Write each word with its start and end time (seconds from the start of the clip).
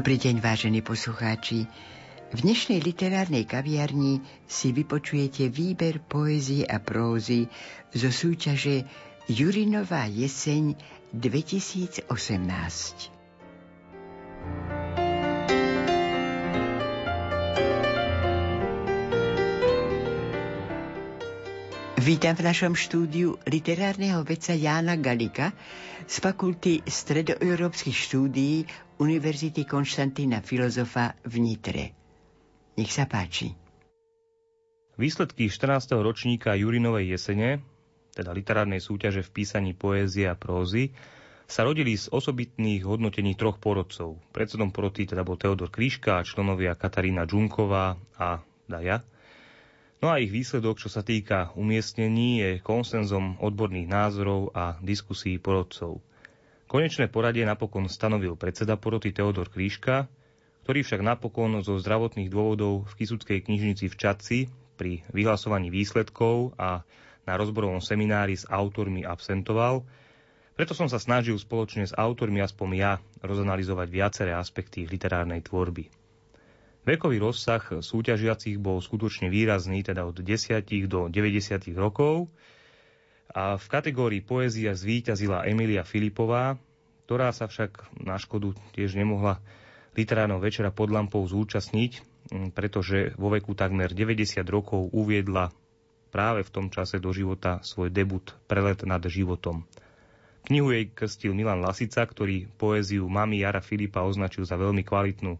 Dobrý 0.00 0.16
deň, 0.16 0.40
vážení 0.40 0.80
poslucháči. 0.80 1.68
V 2.32 2.38
dnešnej 2.40 2.80
literárnej 2.80 3.44
kaviarni 3.44 4.24
si 4.48 4.72
vypočujete 4.72 5.52
výber 5.52 6.00
poézie 6.00 6.64
a 6.64 6.80
prózy 6.80 7.44
zo 7.92 8.08
súťaže 8.08 8.88
Jurinová 9.28 10.08
jeseň 10.08 10.72
2018. 11.12 13.19
Vítam 22.10 22.34
v 22.34 22.42
našom 22.42 22.74
štúdiu 22.74 23.38
literárneho 23.46 24.26
veca 24.26 24.50
Jána 24.50 24.98
Galika 24.98 25.54
z 26.10 26.18
Fakulty 26.18 26.82
stredoeurópskych 26.82 27.94
štúdií 27.94 28.66
Univerzity 28.98 29.62
Konštantína 29.62 30.42
Filozofa 30.42 31.14
v 31.22 31.38
Nitre. 31.38 31.94
Nech 32.74 32.90
sa 32.90 33.06
páči. 33.06 33.54
Výsledky 34.98 35.46
14. 35.46 36.02
ročníka 36.02 36.50
Jurinovej 36.58 37.14
jesene, 37.14 37.62
teda 38.10 38.34
literárnej 38.34 38.82
súťaže 38.82 39.22
v 39.22 39.30
písaní 39.30 39.78
poézie 39.78 40.26
a 40.26 40.34
prózy, 40.34 40.90
sa 41.46 41.62
rodili 41.62 41.94
z 41.94 42.10
osobitných 42.10 42.90
hodnotení 42.90 43.38
troch 43.38 43.62
porodcov. 43.62 44.18
Predsedom 44.34 44.74
poroty 44.74 45.06
teda 45.06 45.22
bol 45.22 45.38
Teodor 45.38 45.70
Kríška 45.70 46.26
členovia 46.26 46.74
Katarína 46.74 47.22
Džunková 47.22 47.94
a 48.18 48.42
Daja– 48.66 48.98
No 50.00 50.08
a 50.08 50.16
ich 50.16 50.32
výsledok, 50.32 50.80
čo 50.80 50.88
sa 50.88 51.04
týka 51.04 51.52
umiestnení, 51.60 52.40
je 52.40 52.50
konsenzom 52.64 53.36
odborných 53.36 53.84
názorov 53.84 54.48
a 54.56 54.80
diskusí 54.80 55.36
porodcov. 55.36 56.00
Konečné 56.72 57.12
poradie 57.12 57.44
napokon 57.44 57.84
stanovil 57.84 58.32
predseda 58.32 58.80
poroty 58.80 59.12
Teodor 59.12 59.52
Kríška, 59.52 60.08
ktorý 60.64 60.80
však 60.80 61.04
napokon 61.04 61.60
zo 61.60 61.76
zdravotných 61.76 62.32
dôvodov 62.32 62.88
v 62.88 62.92
Kisuckej 62.96 63.44
knižnici 63.44 63.92
v 63.92 63.98
Čaci 63.98 64.38
pri 64.80 65.04
vyhlasovaní 65.12 65.68
výsledkov 65.68 66.56
a 66.56 66.80
na 67.28 67.36
rozborovom 67.36 67.84
seminári 67.84 68.40
s 68.40 68.48
autormi 68.48 69.04
absentoval, 69.04 69.84
preto 70.56 70.72
som 70.72 70.88
sa 70.88 70.96
snažil 70.96 71.36
spoločne 71.36 71.84
s 71.84 71.92
autormi 71.92 72.40
aspoň 72.40 72.68
ja 72.72 72.92
rozanalizovať 73.20 73.88
viaceré 73.92 74.32
aspekty 74.32 74.88
literárnej 74.88 75.44
tvorby. 75.44 75.99
Vekový 76.80 77.20
rozsah 77.20 77.60
súťažiacich 77.84 78.56
bol 78.56 78.80
skutočne 78.80 79.28
výrazný, 79.28 79.84
teda 79.84 80.08
od 80.08 80.16
10 80.16 80.64
do 80.88 81.12
90 81.12 81.76
rokov. 81.76 82.32
A 83.30 83.60
v 83.60 83.66
kategórii 83.68 84.24
poézia 84.24 84.72
zvíťazila 84.72 85.44
Emilia 85.44 85.84
Filipová, 85.84 86.56
ktorá 87.04 87.30
sa 87.36 87.46
však 87.46 88.00
na 88.00 88.16
škodu 88.16 88.56
tiež 88.72 88.96
nemohla 88.96 89.38
literárneho 89.94 90.40
večera 90.40 90.72
pod 90.72 90.88
lampou 90.88 91.22
zúčastniť, 91.22 92.02
pretože 92.56 93.12
vo 93.20 93.28
veku 93.28 93.52
takmer 93.52 93.92
90 93.92 94.40
rokov 94.48 94.88
uviedla 94.90 95.52
práve 96.10 96.42
v 96.42 96.50
tom 96.50 96.66
čase 96.72 96.98
do 96.98 97.12
života 97.14 97.62
svoj 97.62 97.92
debut 97.92 98.34
Prelet 98.48 98.82
nad 98.88 99.02
životom. 99.04 99.68
Knihu 100.48 100.72
jej 100.72 100.88
krstil 100.90 101.36
Milan 101.36 101.60
Lasica, 101.60 102.02
ktorý 102.02 102.48
poéziu 102.56 103.04
mami 103.06 103.44
Jara 103.44 103.60
Filipa 103.60 104.02
označil 104.02 104.48
za 104.48 104.56
veľmi 104.56 104.82
kvalitnú 104.82 105.36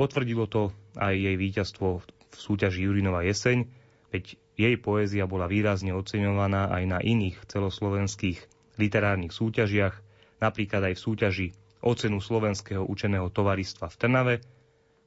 Potvrdilo 0.00 0.48
to 0.48 0.72
aj 0.96 1.12
jej 1.12 1.36
víťazstvo 1.36 2.00
v 2.00 2.06
súťaži 2.32 2.88
Jurinova 2.88 3.20
jeseň, 3.20 3.68
veď 4.08 4.40
jej 4.56 4.74
poézia 4.80 5.28
bola 5.28 5.44
výrazne 5.44 5.92
oceňovaná 5.92 6.72
aj 6.72 6.84
na 6.88 6.98
iných 7.04 7.36
celoslovenských 7.44 8.40
literárnych 8.80 9.28
súťažiach, 9.28 9.92
napríklad 10.40 10.88
aj 10.88 10.94
v 10.96 11.04
súťaži 11.04 11.46
o 11.84 11.92
Slovenského 11.92 12.80
učeného 12.80 13.28
tovaristva 13.28 13.92
v 13.92 13.98
Trnave, 14.00 14.34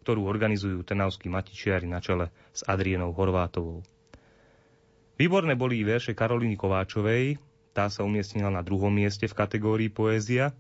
ktorú 0.06 0.30
organizujú 0.30 0.86
trnavskí 0.86 1.26
matičiari 1.26 1.90
na 1.90 1.98
čele 1.98 2.30
s 2.54 2.62
Adrienou 2.62 3.18
Horvátovou. 3.18 3.82
Výborné 5.18 5.58
boli 5.58 5.82
verše 5.82 6.14
Karolíny 6.14 6.54
Kováčovej, 6.54 7.42
tá 7.74 7.90
sa 7.90 8.06
umiestnila 8.06 8.54
na 8.54 8.62
druhom 8.62 8.94
mieste 8.94 9.26
v 9.26 9.34
kategórii 9.34 9.90
poézia. 9.90 10.54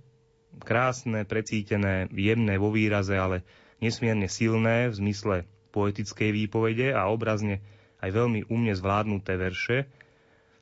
Krásne, 0.57 1.21
precítené, 1.21 2.09
jemné 2.09 2.57
vo 2.57 2.73
výraze, 2.73 3.13
ale 3.13 3.45
nesmierne 3.83 4.31
silné 4.31 4.87
v 4.87 4.95
zmysle 4.95 5.35
poetickej 5.75 6.31
výpovede 6.31 6.95
a 6.95 7.11
obrazne 7.11 7.59
aj 7.99 8.15
veľmi 8.15 8.47
umne 8.47 8.71
zvládnuté 8.71 9.35
verše. 9.35 9.91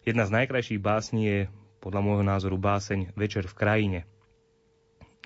Jedna 0.02 0.26
z 0.26 0.34
najkrajších 0.42 0.82
básní 0.82 1.22
je 1.30 1.40
podľa 1.78 2.02
môjho 2.02 2.26
názoru 2.26 2.58
báseň 2.58 3.14
Večer 3.14 3.46
v 3.46 3.58
krajine. 3.58 4.00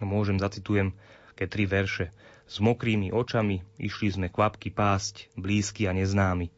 Môžem 0.03 0.35
zacitujem 0.35 0.91
ke 1.39 1.47
tri 1.47 1.63
verše. 1.63 2.11
S 2.45 2.59
mokrými 2.59 3.15
očami 3.15 3.63
išli 3.79 4.11
sme 4.11 4.27
kvapky 4.27 4.71
pásť, 4.71 5.31
blízky 5.39 5.87
a 5.87 5.95
neznámy. 5.95 6.51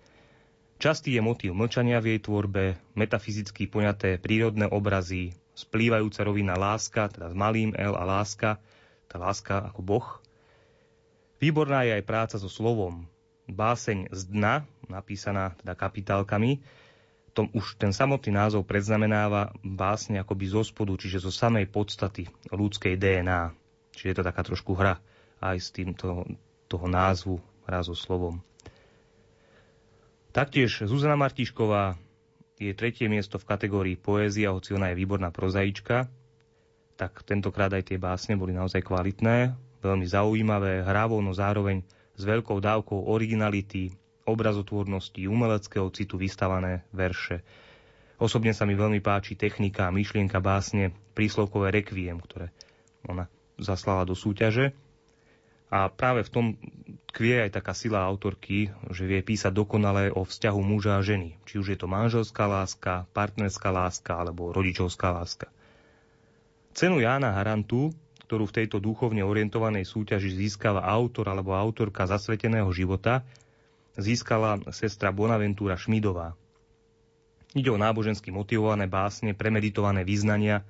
Častý 0.78 1.18
je 1.18 1.22
motív 1.26 1.58
mlčania 1.58 1.98
v 1.98 2.14
jej 2.14 2.20
tvorbe, 2.22 2.78
metafyzicky 2.94 3.66
poňaté 3.66 4.22
prírodné 4.22 4.70
obrazy, 4.70 5.34
splývajúca 5.58 6.22
rovina 6.22 6.54
láska, 6.54 7.10
teda 7.10 7.34
s 7.34 7.36
malým 7.38 7.74
L 7.74 7.98
a 7.98 8.06
láska, 8.06 8.62
tá 9.10 9.18
láska 9.18 9.74
ako 9.74 9.82
Boh, 9.82 10.08
Výborná 11.38 11.86
je 11.86 12.02
aj 12.02 12.04
práca 12.08 12.36
so 12.42 12.50
slovom. 12.50 13.06
Báseň 13.48 14.12
z 14.12 14.22
dna, 14.34 14.66
napísaná 14.90 15.54
teda 15.62 15.78
kapitálkami, 15.78 16.60
tom 17.38 17.54
už 17.54 17.78
ten 17.78 17.94
samotný 17.94 18.34
názov 18.34 18.66
predznamenáva 18.66 19.54
básne 19.62 20.18
akoby 20.18 20.50
zo 20.50 20.66
spodu, 20.66 20.98
čiže 20.98 21.22
zo 21.22 21.30
samej 21.30 21.70
podstaty 21.70 22.26
ľudskej 22.50 22.98
DNA. 22.98 23.54
Čiže 23.94 24.10
je 24.10 24.18
to 24.18 24.26
taká 24.26 24.42
trošku 24.42 24.74
hra 24.74 24.98
aj 25.38 25.58
s 25.62 25.70
týmto 25.70 26.26
toho 26.66 26.88
názvu, 26.90 27.38
hra 27.70 27.86
slovom. 27.86 28.42
Taktiež 30.34 30.82
Zuzana 30.90 31.14
Martišková 31.14 32.02
je 32.58 32.74
tretie 32.74 33.06
miesto 33.06 33.38
v 33.38 33.46
kategórii 33.46 33.98
poézia, 34.02 34.50
hoci 34.50 34.74
ona 34.74 34.90
je 34.90 34.98
výborná 34.98 35.30
prozaička, 35.30 36.10
tak 36.98 37.22
tentokrát 37.22 37.70
aj 37.70 37.94
tie 37.94 38.02
básne 38.02 38.34
boli 38.34 38.58
naozaj 38.58 38.82
kvalitné 38.82 39.54
veľmi 39.88 40.04
zaujímavé, 40.04 40.84
hravo, 40.84 41.24
no 41.24 41.32
zároveň 41.32 41.82
s 42.18 42.24
veľkou 42.28 42.60
dávkou 42.60 43.08
originality, 43.08 43.94
obrazotvornosti, 44.28 45.24
umeleckého 45.24 45.88
citu 45.96 46.20
vystavané 46.20 46.84
verše. 46.92 47.46
Osobne 48.18 48.52
sa 48.52 48.66
mi 48.66 48.74
veľmi 48.74 49.00
páči 49.00 49.38
technika 49.38 49.88
a 49.88 49.96
myšlienka 49.96 50.42
básne 50.42 50.92
príslovkové 51.14 51.70
rekviem, 51.70 52.18
ktoré 52.18 52.50
ona 53.06 53.30
zaslala 53.62 54.04
do 54.04 54.18
súťaže. 54.18 54.74
A 55.68 55.92
práve 55.92 56.24
v 56.24 56.32
tom 56.32 56.46
kvie 57.12 57.44
aj 57.44 57.60
taká 57.60 57.76
sila 57.76 58.08
autorky, 58.08 58.72
že 58.90 59.04
vie 59.04 59.20
písať 59.20 59.52
dokonale 59.52 60.10
o 60.10 60.24
vzťahu 60.24 60.60
muža 60.64 60.98
a 60.98 61.06
ženy. 61.06 61.36
Či 61.44 61.60
už 61.60 61.68
je 61.76 61.78
to 61.78 61.92
manželská 61.92 62.48
láska, 62.48 63.06
partnerská 63.12 63.70
láska 63.70 64.16
alebo 64.16 64.50
rodičovská 64.56 65.12
láska. 65.12 65.52
Cenu 66.72 67.04
Jána 67.04 67.36
Harantu 67.36 67.92
ktorú 68.28 68.44
v 68.52 68.56
tejto 68.60 68.84
duchovne 68.84 69.24
orientovanej 69.24 69.88
súťaži 69.88 70.36
získava 70.36 70.84
autor 70.84 71.32
alebo 71.32 71.56
autorka 71.56 72.04
zasveteného 72.04 72.68
života, 72.76 73.24
získala 73.96 74.60
sestra 74.76 75.16
Bonaventura 75.16 75.80
Šmidová. 75.80 76.36
Ide 77.56 77.72
o 77.72 77.80
nábožensky 77.80 78.28
motivované 78.30 78.92
básne, 78.92 79.32
premeditované 79.32 80.04
význania, 80.04 80.68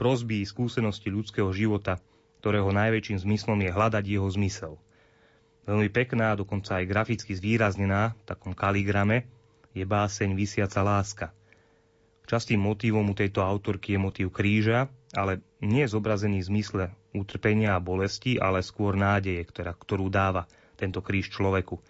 prosby 0.00 0.40
skúsenosti 0.48 1.12
ľudského 1.12 1.52
života, 1.52 2.00
ktorého 2.40 2.72
najväčším 2.72 3.20
zmyslom 3.28 3.60
je 3.60 3.70
hľadať 3.76 4.04
jeho 4.08 4.28
zmysel. 4.32 4.80
Veľmi 5.68 5.92
pekná, 5.92 6.32
dokonca 6.32 6.80
aj 6.80 6.88
graficky 6.88 7.36
zvýraznená 7.36 8.16
v 8.16 8.22
takom 8.24 8.56
kaligrame, 8.56 9.28
je 9.76 9.84
báseň 9.84 10.32
Vysiaca 10.32 10.80
láska. 10.80 11.26
Častým 12.24 12.58
motívom 12.58 13.06
u 13.06 13.14
tejto 13.14 13.44
autorky 13.44 13.94
je 13.94 14.00
motív 14.00 14.28
kríža, 14.32 14.88
ale 15.16 15.40
nie 15.64 15.88
zobrazený 15.88 16.44
v 16.44 16.48
zmysle 16.52 16.84
utrpenia 17.16 17.74
a 17.74 17.80
bolesti, 17.80 18.36
ale 18.36 18.60
skôr 18.60 18.92
nádeje, 18.94 19.40
ktorá, 19.48 19.72
ktorú 19.72 20.12
dáva 20.12 20.44
tento 20.76 21.00
kríž 21.00 21.32
človeku. 21.32 21.80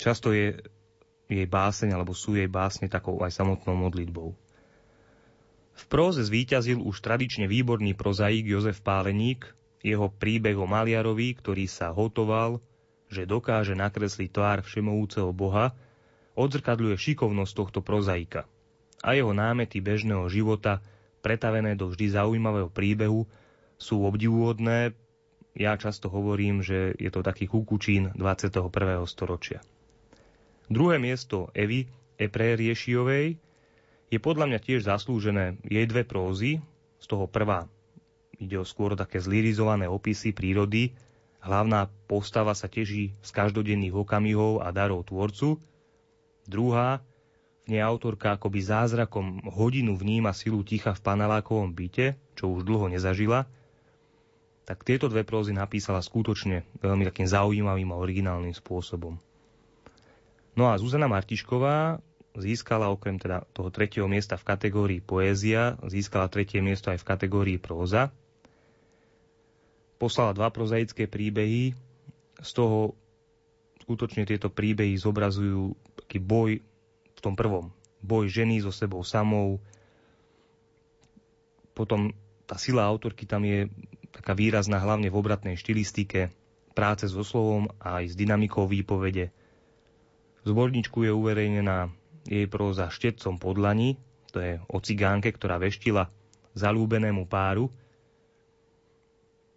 Často 0.00 0.32
je 0.32 0.56
jej 1.28 1.44
báseň, 1.44 1.92
alebo 1.92 2.16
sú 2.16 2.32
jej 2.40 2.48
básne 2.48 2.88
takou 2.88 3.20
aj 3.20 3.36
samotnou 3.36 3.76
modlitbou. 3.76 4.32
V 5.78 5.84
próze 5.86 6.24
zvíťazil 6.24 6.80
už 6.80 7.04
tradične 7.04 7.44
výborný 7.46 7.92
prozaik 7.92 8.48
Jozef 8.48 8.80
Páleník, 8.80 9.44
jeho 9.84 10.10
príbeh 10.10 10.56
o 10.58 10.66
maliarovi, 10.66 11.38
ktorý 11.38 11.70
sa 11.70 11.94
hotoval, 11.94 12.58
že 13.12 13.28
dokáže 13.28 13.78
nakresliť 13.78 14.32
tvár 14.32 14.58
všemovúceho 14.64 15.30
Boha, 15.30 15.76
odzrkadľuje 16.34 16.96
šikovnosť 16.98 17.52
tohto 17.54 17.80
prozaika 17.84 18.48
a 18.98 19.14
jeho 19.14 19.30
námety 19.36 19.78
bežného 19.84 20.24
života– 20.32 20.80
pretavené 21.20 21.74
do 21.74 21.90
vždy 21.90 22.14
zaujímavého 22.14 22.70
príbehu, 22.70 23.26
sú 23.78 24.02
obdivuhodné. 24.06 24.94
Ja 25.58 25.74
často 25.74 26.10
hovorím, 26.10 26.62
že 26.62 26.94
je 26.98 27.10
to 27.10 27.22
taký 27.22 27.50
kukučín 27.50 28.14
21. 28.14 28.70
storočia. 29.06 29.58
Druhé 30.70 31.00
miesto 31.00 31.50
Evy 31.56 31.88
Eprériešiovej 32.18 33.38
je 34.08 34.18
podľa 34.18 34.46
mňa 34.50 34.58
tiež 34.62 34.80
zaslúžené 34.86 35.58
jej 35.66 35.86
dve 35.86 36.02
prózy, 36.02 36.62
z 36.98 37.06
toho 37.06 37.30
prvá 37.30 37.70
ide 38.38 38.58
o 38.58 38.66
skôr 38.66 38.94
také 38.94 39.18
zlirizované 39.18 39.90
opisy 39.90 40.30
prírody 40.30 40.94
Hlavná 41.38 41.86
postava 42.10 42.50
sa 42.52 42.66
teží 42.66 43.14
z 43.22 43.30
každodenných 43.30 43.94
okamihov 43.94 44.58
a 44.58 44.74
darov 44.74 45.06
tvorcu. 45.06 45.62
Druhá, 46.50 46.98
v 47.68 47.76
nej 47.76 47.84
autorka 47.84 48.32
akoby 48.32 48.64
zázrakom 48.64 49.44
hodinu 49.44 49.92
vníma 49.92 50.32
silu 50.32 50.64
ticha 50.64 50.96
v 50.96 51.04
panelákovom 51.04 51.76
byte, 51.76 52.16
čo 52.32 52.48
už 52.48 52.64
dlho 52.64 52.88
nezažila. 52.88 53.44
Tak 54.64 54.88
tieto 54.88 55.12
dve 55.12 55.20
prózy 55.20 55.52
napísala 55.52 56.00
skutočne 56.00 56.64
veľmi 56.80 57.04
takým 57.04 57.28
zaujímavým 57.28 57.92
a 57.92 58.00
originálnym 58.00 58.56
spôsobom. 58.56 59.20
No 60.56 60.72
a 60.72 60.80
Zuzana 60.80 61.12
Martišková 61.12 62.00
získala 62.40 62.88
okrem 62.88 63.20
teda 63.20 63.44
toho 63.52 63.68
tretieho 63.68 64.08
miesta 64.08 64.40
v 64.40 64.48
kategórii 64.48 65.00
poézia, 65.04 65.76
získala 65.84 66.32
tretie 66.32 66.64
miesto 66.64 66.88
aj 66.88 67.04
v 67.04 67.08
kategórii 67.08 67.58
próza. 67.60 68.08
Poslala 70.00 70.32
dva 70.32 70.48
prozaické 70.48 71.04
príbehy, 71.04 71.76
z 72.40 72.50
toho 72.56 72.96
skutočne 73.84 74.24
tieto 74.24 74.48
príbehy 74.48 74.96
zobrazujú 74.96 75.76
taký 76.00 76.16
boj 76.16 76.64
v 77.18 77.24
tom 77.26 77.34
prvom. 77.34 77.74
Boj 77.98 78.30
ženy 78.30 78.62
so 78.62 78.70
sebou 78.70 79.02
samou. 79.02 79.58
Potom 81.74 82.14
tá 82.46 82.54
sila 82.54 82.86
autorky 82.86 83.26
tam 83.26 83.42
je 83.42 83.66
taká 84.14 84.38
výrazná 84.38 84.78
hlavne 84.78 85.10
v 85.10 85.18
obratnej 85.18 85.58
štilistike, 85.58 86.30
práce 86.78 87.10
so 87.10 87.26
slovom 87.26 87.66
a 87.82 88.00
aj 88.00 88.14
s 88.14 88.14
dynamikou 88.14 88.70
výpovede. 88.70 89.34
V 90.46 90.50
je 91.04 91.12
uverejnená 91.12 91.90
jej 92.24 92.46
próza 92.46 92.88
Štetcom 92.88 93.36
podlani, 93.36 93.98
to 94.30 94.38
je 94.38 94.62
o 94.70 94.78
cigánke, 94.78 95.34
ktorá 95.34 95.58
veštila 95.58 96.08
zalúbenému 96.54 97.26
páru. 97.26 97.68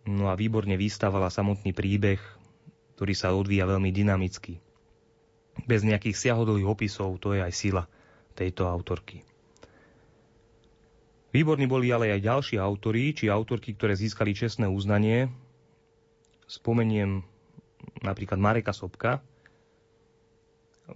No 0.09 0.27
a 0.27 0.35
výborne 0.35 0.73
vystávala 0.75 1.29
samotný 1.29 1.71
príbeh, 1.71 2.19
ktorý 2.97 3.13
sa 3.13 3.37
odvíja 3.37 3.69
veľmi 3.69 3.93
dynamicky. 3.93 4.57
Bez 5.67 5.83
nejakých 5.83 6.17
siahodlých 6.17 6.67
opisov, 6.67 7.19
to 7.19 7.35
je 7.35 7.43
aj 7.43 7.53
sila 7.53 7.83
tejto 8.33 8.65
autorky. 8.65 9.21
Výborní 11.31 11.63
boli 11.67 11.91
ale 11.95 12.11
aj 12.11 12.27
ďalší 12.27 12.55
autori, 12.59 13.15
či 13.15 13.31
autorky, 13.31 13.71
ktoré 13.71 13.95
získali 13.95 14.35
čestné 14.35 14.67
uznanie. 14.67 15.31
Spomeniem 16.43 17.23
napríklad 18.03 18.35
Mareka 18.35 18.75
Sobka, 18.75 19.23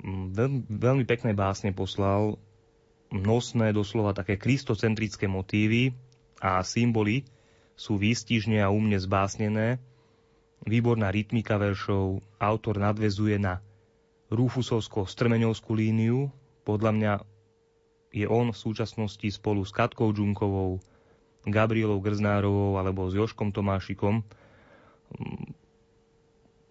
veľmi, 0.04 0.68
veľmi 0.68 1.06
pekné 1.08 1.32
básne 1.32 1.72
poslal, 1.72 2.36
nosné, 3.14 3.72
doslova 3.72 4.12
také 4.12 4.36
kristocentrické 4.36 5.30
motívy 5.30 5.96
a 6.44 6.60
symboly 6.66 7.24
sú 7.80 7.96
výstižne 7.96 8.60
a 8.60 8.72
umne 8.72 9.00
zbásnené. 9.00 9.80
Výborná 10.66 11.14
rytmika 11.14 11.56
veršov, 11.56 12.20
autor 12.42 12.82
nadvezuje 12.82 13.40
na 13.40 13.62
Rufusovsko-strmeňovskú 14.34 15.72
líniu. 15.76 16.30
Podľa 16.66 16.92
mňa 16.96 17.14
je 18.16 18.26
on 18.26 18.50
v 18.50 18.58
súčasnosti 18.58 19.28
spolu 19.30 19.62
s 19.62 19.76
Katkou 19.76 20.10
Džunkovou, 20.16 20.82
Gabrielou 21.46 22.02
Grznárovou 22.02 22.80
alebo 22.82 23.06
s 23.12 23.14
Joškom 23.14 23.54
Tomášikom 23.54 24.26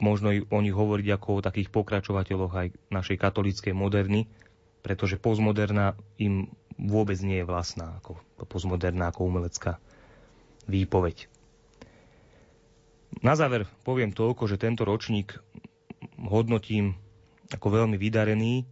možno 0.03 0.35
o 0.35 0.59
nich 0.61 0.75
hovoriť 0.75 1.09
ako 1.15 1.29
o 1.39 1.45
takých 1.45 1.71
pokračovateľoch 1.71 2.53
aj 2.53 2.69
našej 2.91 3.17
katolíckej 3.17 3.73
moderny, 3.73 4.27
pretože 4.83 5.17
postmoderná 5.17 5.95
im 6.19 6.51
vôbec 6.77 7.17
nie 7.23 7.41
je 7.41 7.49
vlastná 7.49 8.03
ako 8.03 8.19
postmoderná 8.45 9.09
ako 9.09 9.31
umelecká 9.31 9.79
výpoveď. 10.67 11.31
Na 13.23 13.39
záver 13.39 13.71
poviem 13.87 14.11
toľko, 14.11 14.51
že 14.51 14.59
tento 14.59 14.83
ročník 14.83 15.39
hodnotím 16.19 16.99
ako 17.53 17.67
veľmi 17.83 17.97
vydarený. 17.99 18.65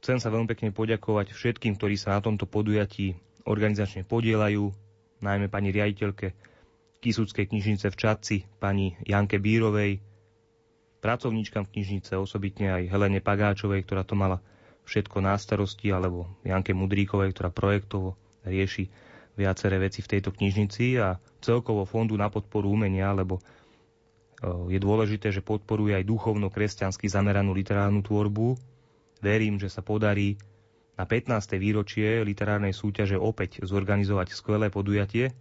Chcem 0.00 0.20
sa 0.20 0.28
veľmi 0.28 0.48
pekne 0.48 0.70
poďakovať 0.72 1.32
všetkým, 1.32 1.76
ktorí 1.76 1.96
sa 1.96 2.16
na 2.16 2.20
tomto 2.20 2.44
podujatí 2.44 3.16
organizačne 3.44 4.04
podielajú, 4.04 4.72
najmä 5.20 5.48
pani 5.48 5.72
riaditeľke 5.72 6.32
Kisúckej 7.00 7.52
knižnice 7.52 7.92
v 7.92 7.96
Čadci, 8.00 8.36
pani 8.56 8.96
Janke 9.04 9.36
Bírovej, 9.36 10.00
pracovníčkam 11.04 11.68
knižnice, 11.68 12.16
osobitne 12.16 12.80
aj 12.80 12.88
Helene 12.88 13.20
Pagáčovej, 13.20 13.84
ktorá 13.84 14.08
to 14.08 14.16
mala 14.16 14.40
všetko 14.88 15.20
na 15.20 15.36
starosti, 15.36 15.92
alebo 15.92 16.24
Janke 16.48 16.72
Mudríkovej, 16.72 17.36
ktorá 17.36 17.52
projektovo 17.52 18.16
rieši 18.44 18.88
viaceré 19.36 19.76
veci 19.76 20.00
v 20.00 20.10
tejto 20.16 20.32
knižnici 20.32 20.96
a 20.96 21.20
celkovo 21.44 21.84
Fondu 21.84 22.16
na 22.16 22.32
podporu 22.32 22.72
umenia, 22.72 23.12
lebo 23.12 23.36
je 24.42 24.78
dôležité, 24.80 25.30
že 25.30 25.44
podporuje 25.44 25.94
aj 25.96 26.04
duchovno-kresťansky 26.04 27.06
zameranú 27.08 27.54
literárnu 27.54 28.02
tvorbu. 28.02 28.58
Verím, 29.24 29.56
že 29.56 29.72
sa 29.72 29.80
podarí 29.80 30.36
na 30.94 31.08
15. 31.08 31.58
výročie 31.58 32.22
literárnej 32.22 32.74
súťaže 32.74 33.18
opäť 33.18 33.64
zorganizovať 33.64 34.36
skvelé 34.36 34.68
podujatie, 34.70 35.34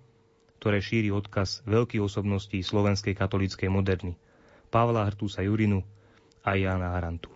ktoré 0.57 0.79
šíri 0.79 1.11
odkaz 1.11 1.61
veľkých 1.67 2.01
osobností 2.01 2.63
slovenskej 2.63 3.13
katolíckej 3.13 3.67
moderny. 3.67 4.15
Pavla 4.71 5.05
Hrtúsa 5.05 5.43
Jurinu 5.45 5.83
a 6.41 6.55
Jana 6.57 6.95
Harantu. 6.97 7.29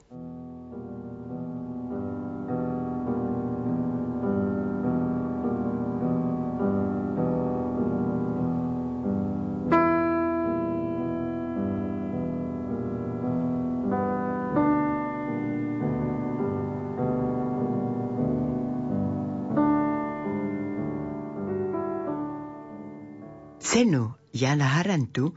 Jana 24.37 24.77
Harantu 24.77 25.33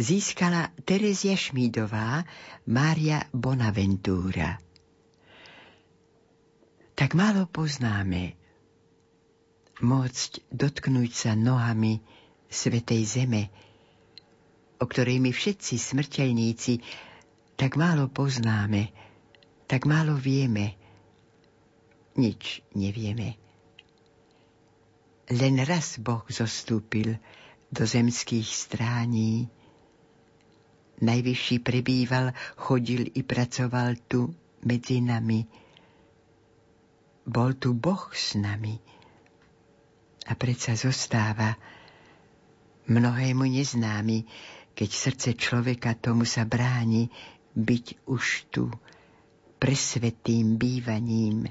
získala 0.00 0.72
Terezia 0.88 1.36
Šmídová, 1.36 2.24
Mária 2.64 3.28
Bonaventura. 3.36 4.56
Tak 6.96 7.12
málo 7.12 7.44
poznáme 7.44 8.40
môcť 9.84 10.48
dotknúť 10.48 11.10
sa 11.12 11.32
nohami 11.36 12.00
Svetej 12.48 13.02
Zeme, 13.04 13.52
o 14.80 14.88
ktorej 14.88 15.20
my 15.20 15.28
všetci 15.28 15.74
smrteľníci 15.76 16.80
tak 17.60 17.76
málo 17.76 18.08
poznáme, 18.08 18.90
tak 19.68 19.84
málo 19.84 20.16
vieme, 20.16 20.74
nič 22.14 22.62
nevieme. 22.72 23.36
Len 25.30 25.54
raz 25.66 25.98
Boh 25.98 26.22
zostúpil 26.30 27.18
do 27.74 27.86
zemských 27.86 28.56
strání. 28.56 29.50
Najvyšší 31.02 31.58
prebýval, 31.58 32.30
chodil 32.56 33.04
i 33.14 33.22
pracoval 33.22 33.94
tu 34.08 34.34
medzi 34.64 35.00
nami. 35.00 35.44
Bol 37.26 37.52
tu 37.58 37.74
Boh 37.74 38.10
s 38.14 38.34
nami. 38.38 38.78
A 40.26 40.32
predsa 40.38 40.78
zostáva 40.78 41.58
mnohému 42.86 43.44
neznámy, 43.44 44.24
keď 44.74 44.88
srdce 44.92 45.28
človeka 45.34 45.98
tomu 45.98 46.24
sa 46.24 46.46
bráni 46.46 47.10
byť 47.54 48.06
už 48.08 48.24
tu 48.50 48.70
presvetým 49.58 50.56
bývaním, 50.56 51.48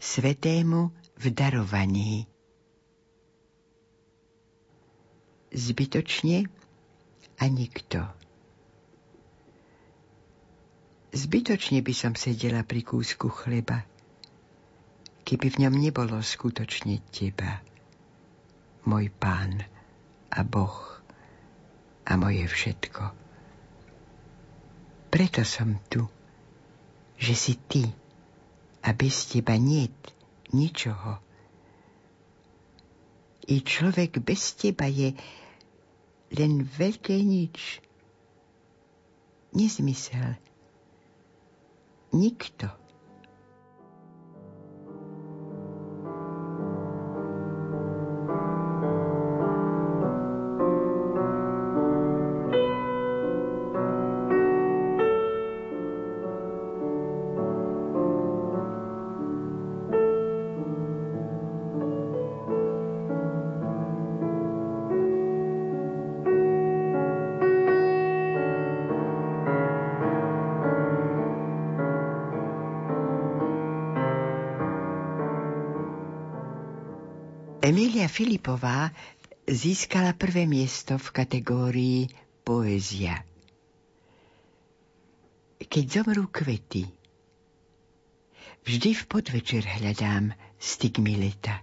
svetému 0.00 0.90
v 1.20 1.24
darovaní. 1.30 2.29
Zbytočne 5.50 6.46
a 7.38 7.44
nikto. 7.50 8.06
Zbytočne 11.10 11.82
by 11.82 11.94
som 11.94 12.14
sedela 12.14 12.62
pri 12.62 12.86
kúsku 12.86 13.26
chleba, 13.34 13.82
keby 15.26 15.46
v 15.50 15.60
ňom 15.66 15.74
nebolo 15.74 16.22
skutočne 16.22 17.02
teba, 17.10 17.62
môj 18.86 19.10
pán 19.10 19.66
a 20.30 20.40
Boh 20.46 21.02
a 22.06 22.12
moje 22.14 22.46
všetko. 22.46 23.02
Preto 25.10 25.42
som 25.42 25.82
tu, 25.90 26.06
že 27.18 27.34
si 27.34 27.58
ty 27.58 27.90
a 28.86 28.94
bez 28.94 29.26
teba 29.26 29.58
niet 29.58 29.98
ničoho. 30.54 31.29
I 33.48 33.64
človek 33.64 34.20
bez 34.20 34.52
teba 34.58 34.84
je 34.90 35.16
len 36.36 36.52
veľké 36.66 37.16
nič. 37.16 37.80
Nezmysel. 39.56 40.36
Nikto. 42.10 42.70
Emilia 77.70 78.10
Filipová 78.10 78.90
získala 79.46 80.10
prvé 80.18 80.42
miesto 80.42 80.98
v 80.98 81.08
kategórii 81.14 82.10
Poézia. 82.42 83.22
Keď 85.54 85.84
zomrú 85.86 86.26
kvety, 86.34 86.82
vždy 88.66 88.90
v 88.90 89.02
podvečer 89.06 89.62
hľadám 89.62 90.34
stigmy 90.58 91.14
leta. 91.14 91.62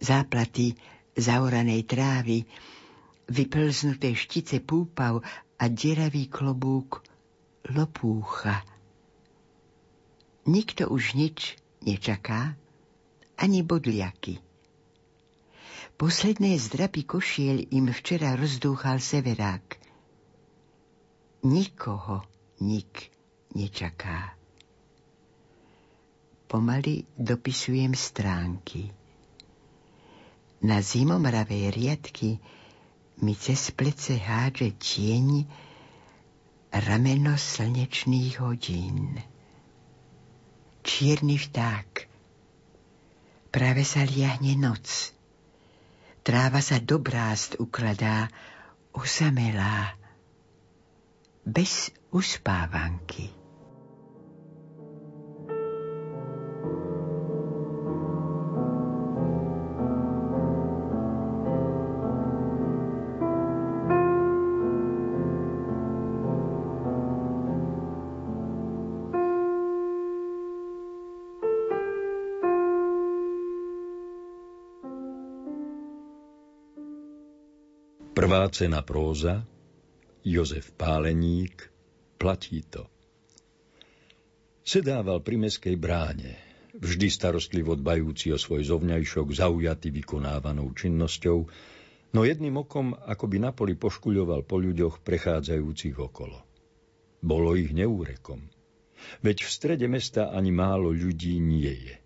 Záplaty 0.00 0.72
zaoranej 1.12 1.84
trávy, 1.84 2.48
vyplznuté 3.28 4.16
štice 4.16 4.64
púpav 4.64 5.20
a 5.60 5.64
deravý 5.68 6.32
klobúk 6.32 7.04
lopúcha. 7.76 8.64
Nikto 10.48 10.88
už 10.88 11.12
nič 11.12 11.60
nečaká, 11.84 12.56
ani 13.36 13.60
bodliaky. 13.60 14.45
Posledné 15.96 16.60
zdrapy 16.60 17.08
košiel 17.08 17.72
im 17.72 17.88
včera 17.88 18.36
rozdúchal 18.36 19.00
severák. 19.00 19.80
Nikoho 21.48 22.20
nik 22.60 23.08
nečaká. 23.56 24.36
Pomaly 26.52 27.08
dopisujem 27.16 27.96
stránky. 27.96 28.92
Na 30.68 30.84
zimomravé 30.84 31.72
riadky 31.72 32.44
mi 33.24 33.32
cez 33.32 33.72
plece 33.72 34.20
hádže 34.20 34.76
tieň 34.76 35.48
rameno 36.76 37.40
slnečných 37.40 38.36
hodín. 38.36 39.16
Čierny 40.84 41.40
vták 41.40 42.12
Práve 43.48 43.88
sa 43.88 44.04
liahne 44.04 44.52
noc. 44.60 45.15
Tráva 46.26 46.58
sa 46.58 46.82
do 46.82 46.98
brást 46.98 47.54
ukladá, 47.62 48.26
osamelá, 48.90 49.94
bez 51.46 51.94
uspávanky. 52.10 53.30
Prvá 78.26 78.50
cena 78.50 78.82
próza, 78.82 79.46
Jozef 80.26 80.74
Páleník, 80.74 81.62
platí 82.18 82.58
to. 82.66 82.90
Sedával 84.66 85.22
pri 85.22 85.38
meskej 85.38 85.78
bráne, 85.78 86.34
vždy 86.74 87.06
starostlivo 87.06 87.78
dbajúci 87.78 88.34
o 88.34 88.38
svoj 88.42 88.66
zovňajšok, 88.66 89.30
zaujatý 89.30 89.94
vykonávanou 89.94 90.74
činnosťou, 90.74 91.38
no 92.18 92.20
jedným 92.26 92.66
okom 92.66 92.98
akoby 92.98 93.38
na 93.38 93.54
poli 93.54 93.78
poškuľoval 93.78 94.42
po 94.42 94.58
ľuďoch 94.58 95.06
prechádzajúcich 95.06 95.94
okolo. 95.94 96.42
Bolo 97.22 97.54
ich 97.54 97.70
neúrekom. 97.70 98.42
Veď 99.22 99.46
v 99.46 99.50
strede 99.54 99.86
mesta 99.86 100.34
ani 100.34 100.50
málo 100.50 100.90
ľudí 100.90 101.38
nie 101.38 101.70
je. 101.70 101.96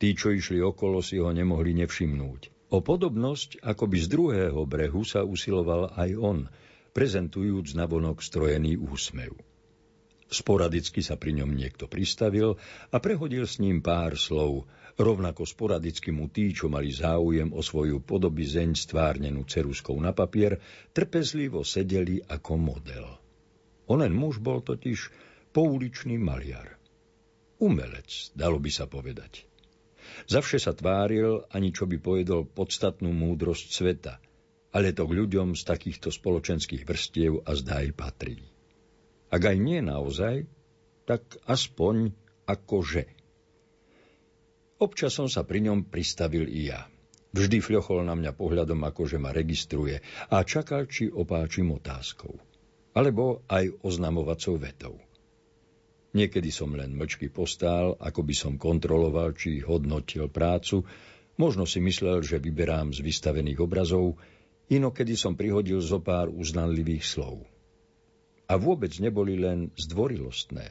Tí, 0.00 0.16
čo 0.16 0.32
išli 0.32 0.64
okolo, 0.64 1.04
si 1.04 1.20
ho 1.20 1.28
nemohli 1.28 1.76
nevšimnúť. 1.76 2.61
O 2.72 2.80
podobnosť 2.80 3.60
akoby 3.60 3.98
z 4.00 4.06
druhého 4.08 4.64
brehu 4.64 5.04
sa 5.04 5.20
usiloval 5.28 5.92
aj 5.92 6.10
on, 6.16 6.48
prezentujúc 6.96 7.76
navonok 7.76 8.24
strojený 8.24 8.80
úsmev. 8.80 9.36
Sporadicky 10.32 11.04
sa 11.04 11.20
pri 11.20 11.36
ňom 11.36 11.52
niekto 11.52 11.84
pristavil 11.84 12.56
a 12.88 12.96
prehodil 12.96 13.44
s 13.44 13.60
ním 13.60 13.84
pár 13.84 14.16
slov, 14.16 14.64
rovnako 14.96 15.44
sporadicky 15.44 16.16
mu 16.16 16.32
tí, 16.32 16.56
čo 16.56 16.72
mali 16.72 16.88
záujem 16.88 17.52
o 17.52 17.60
svoju 17.60 18.00
podobizeň 18.00 18.72
stvárnenú 18.72 19.44
ceruskou 19.44 20.00
na 20.00 20.16
papier, 20.16 20.56
trpezlivo 20.96 21.68
sedeli 21.68 22.24
ako 22.24 22.52
model. 22.56 23.04
Onen 23.92 24.16
muž 24.16 24.40
bol 24.40 24.64
totiž 24.64 25.12
pouličný 25.52 26.16
maliar. 26.16 26.80
Umelec, 27.60 28.32
dalo 28.32 28.56
by 28.56 28.72
sa 28.72 28.88
povedať. 28.88 29.51
Zavše 30.26 30.58
sa 30.62 30.72
tváril, 30.76 31.44
ani 31.52 31.74
čo 31.74 31.88
by 31.88 31.98
povedol 31.98 32.48
podstatnú 32.48 33.10
múdrosť 33.10 33.66
sveta, 33.72 34.14
ale 34.72 34.96
to 34.96 35.04
k 35.04 35.16
ľuďom 35.18 35.52
z 35.58 35.62
takýchto 35.68 36.08
spoločenských 36.08 36.88
vrstiev 36.88 37.44
a 37.44 37.52
zdaj 37.52 37.92
patrí. 37.92 38.40
Ak 39.32 39.42
aj 39.48 39.56
nie 39.56 39.80
naozaj, 39.80 40.44
tak 41.08 41.24
aspoň 41.48 42.12
akože. 42.48 43.04
Občas 44.82 45.14
som 45.14 45.30
sa 45.30 45.46
pri 45.46 45.62
ňom 45.70 45.88
pristavil 45.88 46.48
i 46.50 46.68
ja. 46.72 46.90
Vždy 47.32 47.64
fľochol 47.64 48.04
na 48.04 48.12
mňa 48.12 48.36
pohľadom, 48.36 48.84
akože 48.84 49.16
ma 49.16 49.32
registruje 49.32 50.04
a 50.28 50.36
čakal, 50.44 50.84
či 50.84 51.08
opáčim 51.08 51.72
otázkou. 51.72 52.36
Alebo 52.92 53.40
aj 53.48 53.72
oznamovacou 53.80 54.60
vetou. 54.60 55.00
Niekedy 56.12 56.52
som 56.52 56.76
len 56.76 56.92
mlčky 56.92 57.32
postál, 57.32 57.96
ako 57.96 58.20
by 58.20 58.34
som 58.36 58.60
kontroloval, 58.60 59.32
či 59.32 59.64
hodnotil 59.64 60.28
prácu, 60.28 60.84
možno 61.40 61.64
si 61.64 61.80
myslel, 61.80 62.20
že 62.20 62.36
vyberám 62.36 62.92
z 62.92 63.00
vystavených 63.00 63.64
obrazov, 63.64 64.20
inokedy 64.68 65.16
som 65.16 65.32
prihodil 65.32 65.80
zo 65.80 66.04
pár 66.04 66.28
uznanlivých 66.28 67.04
slov. 67.08 67.48
A 68.44 68.60
vôbec 68.60 68.92
neboli 69.00 69.40
len 69.40 69.72
zdvorilostné. 69.80 70.68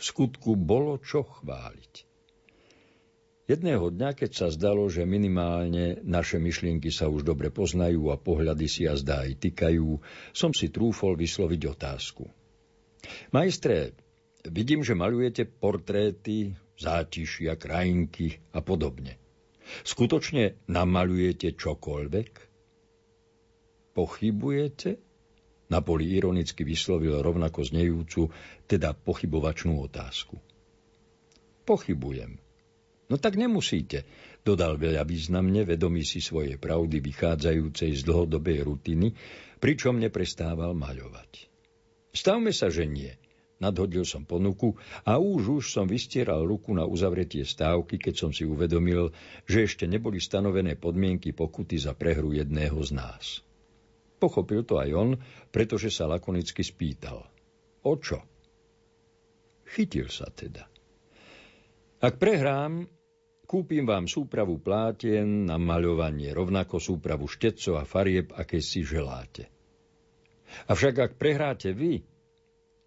V 0.00 0.02
skutku 0.02 0.56
bolo 0.56 0.96
čo 1.04 1.20
chváliť. 1.20 2.08
Jedného 3.52 3.92
dňa, 3.92 4.16
keď 4.16 4.30
sa 4.32 4.48
zdalo, 4.48 4.88
že 4.88 5.04
minimálne 5.04 6.00
naše 6.06 6.40
myšlienky 6.40 6.88
sa 6.88 7.12
už 7.12 7.26
dobre 7.26 7.52
poznajú 7.52 8.08
a 8.08 8.16
pohľady 8.16 8.64
si 8.70 8.82
a 8.88 8.96
zdá 8.96 9.28
aj 9.28 9.36
tykajú, 9.36 10.00
som 10.32 10.56
si 10.56 10.72
trúfol 10.72 11.20
vysloviť 11.20 11.60
otázku. 11.68 12.24
Majstre, 13.34 13.92
Vidím, 14.42 14.82
že 14.82 14.98
malujete 14.98 15.46
portréty, 15.46 16.58
zátišia, 16.74 17.54
krajinky 17.54 18.42
a 18.50 18.58
podobne. 18.58 19.14
Skutočne 19.86 20.58
namalujete 20.66 21.54
čokoľvek? 21.54 22.30
Pochybujete? 23.94 24.90
Napoli 25.70 26.12
ironicky 26.12 26.66
vyslovil 26.66 27.22
rovnako 27.22 27.64
znejúcu, 27.64 28.28
teda 28.66 28.92
pochybovačnú 28.92 29.80
otázku. 29.86 30.36
Pochybujem. 31.62 32.36
No 33.08 33.20
tak 33.20 33.38
nemusíte, 33.38 34.04
dodal 34.42 34.76
veľa 34.76 35.06
významne, 35.06 35.62
vedomý 35.62 36.02
si 36.02 36.18
svojej 36.18 36.58
pravdy 36.58 36.98
vychádzajúcej 36.98 37.94
z 37.94 38.02
dlhodobej 38.02 38.66
rutiny, 38.66 39.14
pričom 39.62 40.02
neprestával 40.02 40.74
maľovať. 40.74 41.46
Stavme 42.12 42.50
sa, 42.50 42.68
že 42.68 42.84
nie. 42.84 43.21
Nadhodil 43.62 44.02
som 44.02 44.26
ponuku 44.26 44.74
a 45.06 45.22
už 45.22 45.62
už 45.62 45.64
som 45.70 45.86
vystieral 45.86 46.42
ruku 46.42 46.74
na 46.74 46.82
uzavretie 46.82 47.46
stávky, 47.46 47.94
keď 48.02 48.14
som 48.18 48.30
si 48.34 48.42
uvedomil, 48.42 49.14
že 49.46 49.70
ešte 49.70 49.86
neboli 49.86 50.18
stanovené 50.18 50.74
podmienky 50.74 51.30
pokuty 51.30 51.78
za 51.78 51.94
prehru 51.94 52.34
jedného 52.34 52.82
z 52.82 52.90
nás. 52.98 53.38
Pochopil 54.18 54.66
to 54.66 54.82
aj 54.82 54.90
on, 54.90 55.10
pretože 55.54 55.94
sa 55.94 56.10
lakonicky 56.10 56.66
spýtal. 56.66 57.22
O 57.86 57.94
čo? 57.98 58.22
Chytil 59.70 60.10
sa 60.10 60.26
teda. 60.26 60.66
Ak 62.02 62.18
prehrám, 62.18 62.82
kúpim 63.46 63.86
vám 63.86 64.10
súpravu 64.10 64.58
plátien 64.58 65.46
na 65.46 65.54
maľovanie, 65.54 66.34
rovnako 66.34 66.82
súpravu 66.82 67.30
štetcov 67.30 67.78
a 67.78 67.86
farieb, 67.86 68.34
aké 68.34 68.58
si 68.58 68.82
želáte. 68.82 69.46
Avšak 70.66 70.94
ak 70.98 71.12
prehráte 71.14 71.70
vy, 71.72 72.02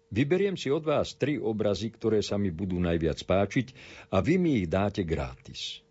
Vyberiem 0.06 0.54
si 0.54 0.70
od 0.70 0.86
vás 0.86 1.18
tri 1.18 1.34
obrazy, 1.34 1.90
ktoré 1.90 2.22
sa 2.22 2.38
mi 2.38 2.54
budú 2.54 2.78
najviac 2.78 3.18
páčiť 3.26 3.66
a 4.14 4.22
vy 4.22 4.38
mi 4.38 4.62
ich 4.62 4.70
dáte 4.70 5.02
gratis. 5.02 5.82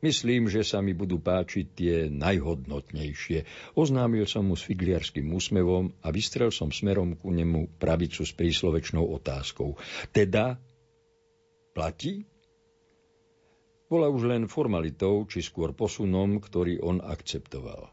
Myslím, 0.00 0.48
že 0.48 0.64
sa 0.64 0.80
mi 0.80 0.96
budú 0.96 1.20
páčiť 1.20 1.66
tie 1.76 1.94
najhodnotnejšie. 2.08 3.44
Oznámil 3.76 4.24
som 4.24 4.48
mu 4.48 4.56
s 4.56 4.64
figliarským 4.64 5.28
úsmevom 5.28 5.92
a 6.00 6.08
vystrel 6.08 6.48
som 6.48 6.72
smerom 6.72 7.20
ku 7.20 7.28
nemu 7.28 7.76
pravicu 7.76 8.24
s 8.24 8.32
príslovečnou 8.32 9.04
otázkou. 9.04 9.76
Teda, 10.08 10.56
platí? 11.76 12.24
Bola 13.92 14.08
už 14.08 14.24
len 14.24 14.48
formalitou, 14.48 15.28
či 15.28 15.44
skôr 15.44 15.76
posunom, 15.76 16.40
ktorý 16.40 16.80
on 16.80 17.04
akceptoval. 17.04 17.92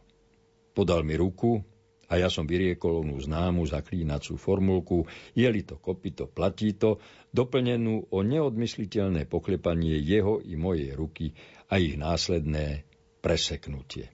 Podal 0.72 1.04
mi 1.04 1.20
ruku 1.20 1.60
A 2.08 2.16
ja 2.16 2.32
som 2.32 2.48
vyriekol 2.48 3.04
onú 3.04 3.20
známu 3.20 3.68
zaklínacú 3.68 4.40
formulku, 4.40 5.04
je-li 5.36 5.68
to 5.68 5.76
kopito, 5.76 6.32
platí 6.32 6.80
to, 6.80 7.04
doplnenú 7.36 8.08
o 8.16 8.24
neodmysliteľné 8.24 9.28
poklepanie 9.28 10.00
jeho 10.00 10.40
i 10.40 10.56
mojej 10.56 10.96
ruky 10.96 11.36
a 11.68 11.76
ich 11.76 12.00
následné 12.00 12.88
preseknutie. 13.20 14.08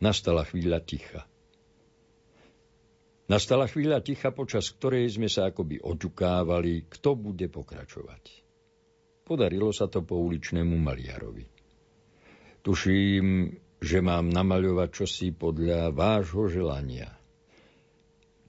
Nastala 0.00 0.48
chvíľa 0.48 0.80
ticha. 0.80 1.28
Nastala 3.28 3.68
chvíľa 3.68 4.00
ticha, 4.00 4.32
počas 4.32 4.72
ktorej 4.72 5.20
sme 5.20 5.28
sa 5.28 5.52
akoby 5.52 5.84
očukávali, 5.84 6.88
kto 6.88 7.12
bude 7.12 7.52
pokračovať. 7.52 8.24
Podarilo 9.28 9.68
sa 9.68 9.84
to 9.84 10.00
po 10.00 10.16
uličnému 10.16 10.72
maliarovi. 10.80 11.44
Tuším, 12.64 13.52
že 13.78 14.02
mám 14.02 14.26
namaľovať 14.30 14.88
čosi 14.90 15.30
podľa 15.30 15.94
vášho 15.94 16.50
želania. 16.50 17.14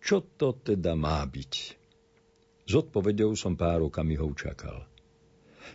Čo 0.02 0.26
to 0.26 0.58
teda 0.58 0.98
má 0.98 1.22
byť? 1.22 1.54
S 2.70 2.72
odpovedou 2.74 3.34
som 3.38 3.54
pár 3.54 3.86
okamihov 3.86 4.34
čakal. 4.38 4.86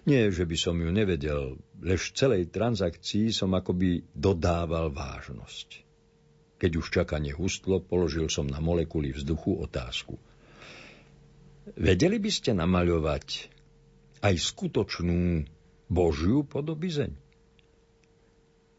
Nie, 0.06 0.30
že 0.34 0.42
by 0.42 0.56
som 0.58 0.74
ju 0.78 0.90
nevedel, 0.90 1.58
lež 1.78 2.12
celej 2.18 2.50
transakcii 2.50 3.30
som 3.30 3.54
akoby 3.54 4.02
dodával 4.10 4.90
vážnosť. 4.90 5.86
Keď 6.58 6.70
už 6.74 6.86
čakanie 6.90 7.30
hustlo, 7.30 7.78
položil 7.78 8.26
som 8.26 8.46
na 8.46 8.58
molekuly 8.58 9.14
vzduchu 9.14 9.62
otázku. 9.62 10.18
Vedeli 11.78 12.18
by 12.20 12.30
ste 12.30 12.58
namaľovať 12.58 13.26
aj 14.20 14.34
skutočnú 14.34 15.48
Božiu 15.88 16.44
podobizeň? 16.44 17.23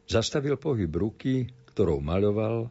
Zastavil 0.05 0.61
pohyb 0.61 0.93
ruky, 0.93 1.49
ktorou 1.73 1.97
maľoval, 1.97 2.69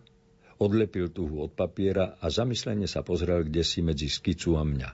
odlepil 0.62 1.10
tuhu 1.10 1.42
od 1.42 1.52
papiera 1.52 2.14
a 2.22 2.30
zamyslene 2.30 2.86
sa 2.86 3.02
pozrel 3.02 3.42
kde 3.42 3.66
si 3.66 3.82
medzi 3.82 4.06
skicu 4.06 4.54
a 4.54 4.62
mňa. 4.62 4.90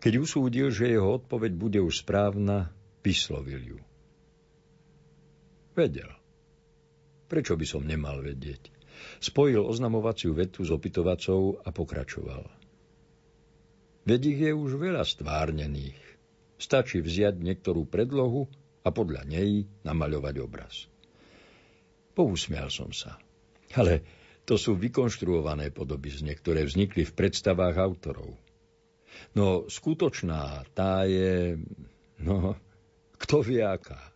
Keď 0.00 0.12
usúdil, 0.16 0.72
že 0.72 0.88
jeho 0.88 1.20
odpoveď 1.20 1.52
bude 1.52 1.80
už 1.84 2.02
správna, 2.02 2.72
vyslovil 3.04 3.76
ju. 3.76 3.80
Vedel. 5.76 6.08
Prečo 7.28 7.58
by 7.60 7.66
som 7.68 7.84
nemal 7.84 8.24
vedieť? 8.24 8.72
Spojil 9.20 9.60
oznamovaciu 9.60 10.32
vetu 10.32 10.64
s 10.64 10.72
opytovacou 10.72 11.60
a 11.60 11.68
pokračoval. 11.68 12.46
Veď 14.04 14.20
ich 14.32 14.40
je 14.48 14.52
už 14.56 14.80
veľa 14.80 15.04
stvárnených. 15.04 15.98
Stačí 16.56 17.02
vziať 17.02 17.36
niektorú 17.40 17.84
predlohu 17.84 18.48
a 18.86 18.88
podľa 18.94 19.26
nej 19.26 19.66
namaľovať 19.82 20.34
obraz. 20.40 20.93
Pousmial 22.14 22.70
som 22.70 22.94
sa. 22.94 23.18
Ale 23.74 24.06
to 24.46 24.54
sú 24.54 24.78
vykonštruované 24.78 25.74
podobizne, 25.74 26.30
ktoré 26.38 26.62
vznikli 26.62 27.02
v 27.02 27.16
predstavách 27.16 27.76
autorov. 27.76 28.30
No 29.34 29.66
skutočná 29.66 30.62
tá 30.74 31.02
je... 31.06 31.58
No, 32.22 32.54
kto 33.18 33.42
vie 33.42 33.62
aká. 33.62 34.14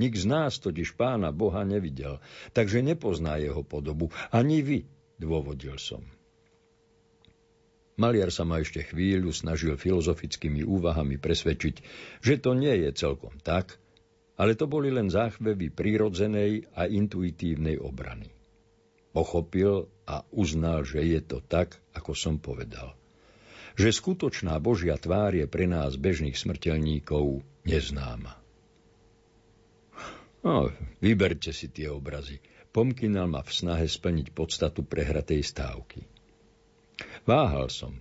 Nik 0.00 0.16
z 0.16 0.24
nás 0.28 0.58
totiž 0.58 0.96
pána 0.96 1.30
Boha 1.30 1.62
nevidel, 1.64 2.18
takže 2.56 2.84
nepozná 2.84 3.38
jeho 3.38 3.62
podobu. 3.62 4.10
Ani 4.32 4.64
vy, 4.64 4.88
dôvodil 5.20 5.76
som. 5.78 6.02
Maliar 8.00 8.32
sa 8.32 8.48
ma 8.48 8.58
ešte 8.58 8.82
chvíľu 8.88 9.30
snažil 9.36 9.76
filozofickými 9.76 10.64
úvahami 10.64 11.20
presvedčiť, 11.20 11.74
že 12.24 12.34
to 12.40 12.56
nie 12.56 12.72
je 12.88 12.90
celkom 12.96 13.36
tak, 13.44 13.76
ale 14.42 14.58
to 14.58 14.66
boli 14.66 14.90
len 14.90 15.06
záchvevy 15.06 15.70
prírodzenej 15.70 16.66
a 16.74 16.90
intuitívnej 16.90 17.78
obrany. 17.78 18.26
Pochopil 19.14 19.86
a 20.02 20.26
uznal, 20.34 20.82
že 20.82 20.98
je 21.06 21.22
to 21.22 21.38
tak, 21.38 21.78
ako 21.94 22.10
som 22.10 22.42
povedal. 22.42 22.98
Že 23.78 23.94
skutočná 23.94 24.58
Božia 24.58 24.98
tvár 24.98 25.38
je 25.38 25.46
pre 25.46 25.70
nás 25.70 25.94
bežných 25.94 26.34
smrteľníkov 26.34 27.46
neznáma. 27.62 28.34
No, 30.42 30.74
vyberte 30.98 31.54
si 31.54 31.70
tie 31.70 31.86
obrazy. 31.86 32.42
Pomkynal 32.74 33.30
ma 33.30 33.46
v 33.46 33.52
snahe 33.54 33.86
splniť 33.86 34.34
podstatu 34.34 34.82
prehratej 34.82 35.38
stávky. 35.38 36.02
Váhal 37.22 37.70
som, 37.70 37.94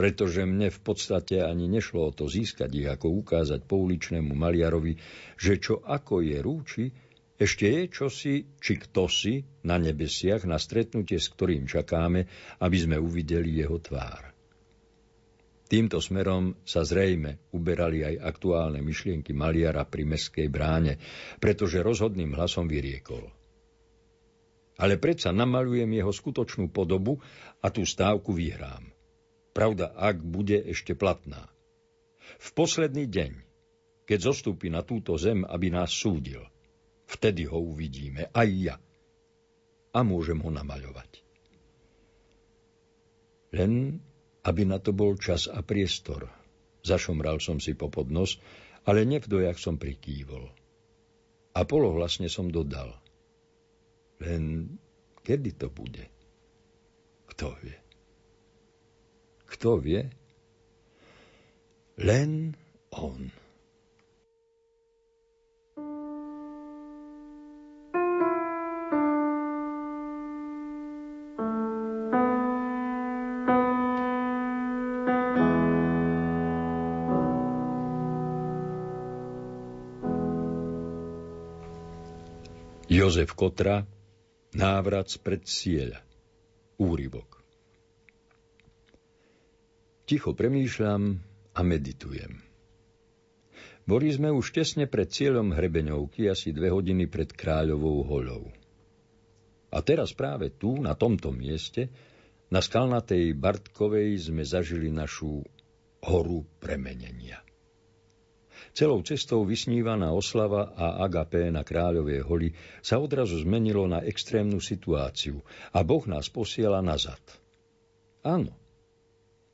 pretože 0.00 0.48
mne 0.48 0.72
v 0.72 0.80
podstate 0.80 1.44
ani 1.44 1.68
nešlo 1.68 2.08
o 2.08 2.16
to 2.16 2.24
získať 2.24 2.72
ich, 2.72 2.88
ako 2.88 3.20
ukázať 3.20 3.68
pouličnému 3.68 4.32
maliarovi, 4.32 4.96
že 5.36 5.60
čo 5.60 5.84
ako 5.84 6.24
je 6.24 6.38
rúči, 6.40 6.84
ešte 7.36 7.68
je 7.68 7.82
čosi, 7.92 8.48
či 8.56 8.80
kto 8.80 9.12
si 9.12 9.44
na 9.60 9.76
nebesiach 9.76 10.48
na 10.48 10.56
stretnutie, 10.56 11.20
s 11.20 11.28
ktorým 11.28 11.68
čakáme, 11.68 12.24
aby 12.64 12.76
sme 12.80 12.96
uvideli 12.96 13.60
jeho 13.60 13.76
tvár. 13.76 14.32
Týmto 15.68 16.00
smerom 16.00 16.64
sa 16.64 16.80
zrejme 16.80 17.52
uberali 17.52 18.00
aj 18.00 18.24
aktuálne 18.24 18.80
myšlienky 18.80 19.36
maliara 19.36 19.84
pri 19.84 20.08
meskej 20.08 20.48
bráne, 20.48 20.96
pretože 21.36 21.84
rozhodným 21.84 22.40
hlasom 22.40 22.64
vyriekol. 22.64 23.28
Ale 24.80 24.96
predsa 24.96 25.28
namalujem 25.28 25.92
jeho 25.92 26.08
skutočnú 26.08 26.72
podobu 26.72 27.20
a 27.60 27.68
tú 27.68 27.84
stávku 27.84 28.32
vyhrám. 28.32 28.96
Pravda, 29.50 29.90
ak 29.94 30.22
bude 30.22 30.62
ešte 30.62 30.94
platná. 30.94 31.50
V 32.38 32.48
posledný 32.54 33.10
deň, 33.10 33.32
keď 34.06 34.18
zostúpi 34.30 34.70
na 34.70 34.86
túto 34.86 35.18
zem, 35.18 35.42
aby 35.42 35.74
nás 35.74 35.90
súdil, 35.90 36.42
vtedy 37.10 37.50
ho 37.50 37.58
uvidíme, 37.58 38.30
aj 38.30 38.48
ja. 38.54 38.76
A 39.90 40.06
môžem 40.06 40.38
ho 40.38 40.50
namaľovať. 40.54 41.26
Len, 43.50 43.98
aby 44.46 44.62
na 44.62 44.78
to 44.78 44.94
bol 44.94 45.18
čas 45.18 45.50
a 45.50 45.58
priestor. 45.66 46.30
Zašomral 46.86 47.42
som 47.42 47.58
si 47.58 47.74
po 47.74 47.90
podnos, 47.90 48.38
ale 48.86 49.02
nevdojak 49.02 49.58
som 49.58 49.76
prikývol. 49.76 50.46
A 51.58 51.66
polohlasne 51.66 52.30
som 52.30 52.46
dodal. 52.48 52.94
Len 54.22 54.70
kedy 55.26 55.58
to 55.58 55.66
bude? 55.66 56.06
Kto 57.34 57.58
vie? 57.58 57.89
Kto 59.50 59.82
vie? 59.82 60.06
Len 61.98 62.54
on. 62.94 63.34
Jozef 82.90 83.34
Kotra, 83.34 83.86
návrat 84.54 85.10
pred 85.22 85.42
cieľa. 85.42 86.02
Úryvok. 86.78 87.39
Ticho 90.10 90.34
premýšľam 90.34 91.22
a 91.54 91.60
meditujem. 91.62 92.42
Boli 93.86 94.10
sme 94.10 94.34
už 94.34 94.50
tesne 94.50 94.90
pred 94.90 95.06
cieľom 95.06 95.54
hrebeňovky, 95.54 96.26
asi 96.26 96.50
dve 96.50 96.74
hodiny 96.74 97.06
pred 97.06 97.30
kráľovou 97.30 98.02
holou. 98.10 98.50
A 99.70 99.78
teraz 99.86 100.10
práve 100.10 100.50
tu, 100.50 100.82
na 100.82 100.98
tomto 100.98 101.30
mieste, 101.30 101.94
na 102.50 102.58
skalnatej 102.58 103.38
Bartkovej 103.38 104.34
sme 104.34 104.42
zažili 104.42 104.90
našu 104.90 105.46
horu 106.02 106.42
premenenia. 106.58 107.38
Celou 108.74 109.06
cestou 109.06 109.46
vysnívaná 109.46 110.10
oslava 110.10 110.74
a 110.74 111.06
agapé 111.06 111.54
na 111.54 111.62
Kráľovej 111.62 112.26
holi 112.26 112.48
sa 112.82 112.98
odrazu 112.98 113.38
zmenilo 113.46 113.86
na 113.86 114.02
extrémnu 114.02 114.58
situáciu 114.58 115.38
a 115.70 115.86
Boh 115.86 116.02
nás 116.10 116.26
posiela 116.26 116.82
nazad. 116.82 117.22
Áno, 118.26 118.58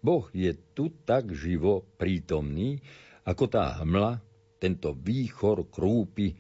Boh 0.07 0.31
je 0.31 0.55
tu 0.71 0.95
tak 1.03 1.35
živo 1.35 1.83
prítomný, 1.99 2.79
ako 3.27 3.51
tá 3.51 3.83
hmla, 3.83 4.23
tento 4.63 4.95
výchor 4.95 5.67
krúpy 5.67 6.39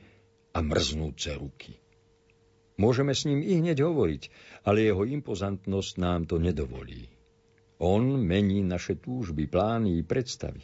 a 0.54 0.62
mrznúce 0.62 1.34
ruky. 1.34 1.74
Môžeme 2.78 3.10
s 3.10 3.26
ním 3.26 3.42
i 3.42 3.58
hneď 3.58 3.82
hovoriť, 3.82 4.22
ale 4.62 4.86
jeho 4.86 5.02
impozantnosť 5.02 5.92
nám 5.98 6.30
to 6.30 6.38
nedovolí. 6.38 7.10
On 7.82 8.06
mení 8.22 8.62
naše 8.62 9.02
túžby, 9.02 9.50
plány 9.50 9.98
i 9.98 10.02
predstavy. 10.06 10.62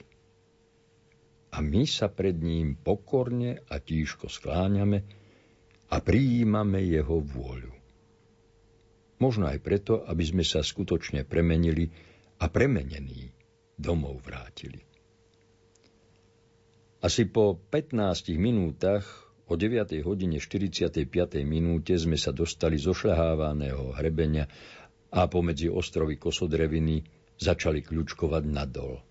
A 1.52 1.60
my 1.60 1.84
sa 1.84 2.08
pred 2.08 2.38
ním 2.38 2.78
pokorne 2.78 3.60
a 3.68 3.82
tížko 3.82 4.30
skláňame 4.30 5.04
a 5.92 5.96
prijímame 6.00 6.80
jeho 6.86 7.20
vôľu. 7.20 7.74
Možno 9.20 9.44
aj 9.50 9.58
preto, 9.60 10.00
aby 10.08 10.24
sme 10.24 10.44
sa 10.46 10.64
skutočne 10.64 11.28
premenili 11.28 11.92
a 12.42 12.50
premenení 12.50 13.30
domov 13.78 14.18
vrátili. 14.26 14.82
Asi 17.02 17.30
po 17.30 17.54
15 17.70 18.34
minútach 18.34 19.06
O 19.46 19.54
9. 19.58 20.00
hodine 20.06 20.40
45. 20.40 21.06
minúte 21.44 21.94
sme 21.98 22.16
sa 22.16 22.32
dostali 22.32 22.80
zo 22.80 22.96
šľahávaného 22.96 23.94
hrebenia 23.94 24.48
a 25.12 25.28
pomedzi 25.28 25.68
ostrovy 25.68 26.16
Kosodreviny 26.16 27.04
začali 27.36 27.84
kľúčkovať 27.84 28.44
nadol. 28.48 29.02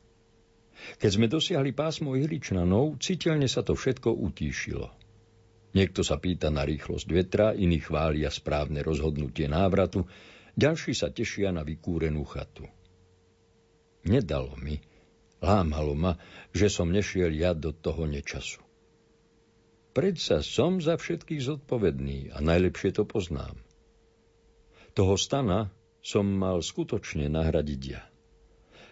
Keď 0.98 1.12
sme 1.14 1.28
dosiahli 1.30 1.78
pásmo 1.78 2.18
ihličnanov, 2.18 2.98
citeľne 2.98 3.46
sa 3.46 3.62
to 3.62 3.78
všetko 3.78 4.18
utíšilo. 4.18 4.90
Niekto 5.78 6.02
sa 6.02 6.18
pýta 6.18 6.50
na 6.50 6.66
rýchlosť 6.66 7.08
vetra, 7.12 7.54
iní 7.54 7.78
chvália 7.80 8.34
správne 8.34 8.82
rozhodnutie 8.82 9.46
návratu, 9.46 10.10
ďalší 10.58 10.98
sa 10.98 11.14
tešia 11.14 11.54
na 11.54 11.62
vykúrenú 11.62 12.26
chatu. 12.26 12.66
Nedalo 14.02 14.58
mi, 14.58 14.82
lámalo 15.42 15.94
ma, 15.94 16.18
že 16.54 16.70
som 16.70 16.90
nešiel 16.90 17.34
ja 17.38 17.54
do 17.54 17.70
toho 17.74 18.10
nečasu. 18.10 18.62
Predsa 19.92 20.40
som 20.40 20.80
za 20.80 20.96
všetkých 20.96 21.44
zodpovedný 21.44 22.32
a 22.32 22.40
najlepšie 22.40 22.96
to 22.96 23.04
poznám. 23.04 23.60
Toho 24.96 25.20
stana 25.20 25.68
som 26.00 26.24
mal 26.24 26.64
skutočne 26.64 27.28
nahradiť 27.28 27.82
ja. 27.84 28.04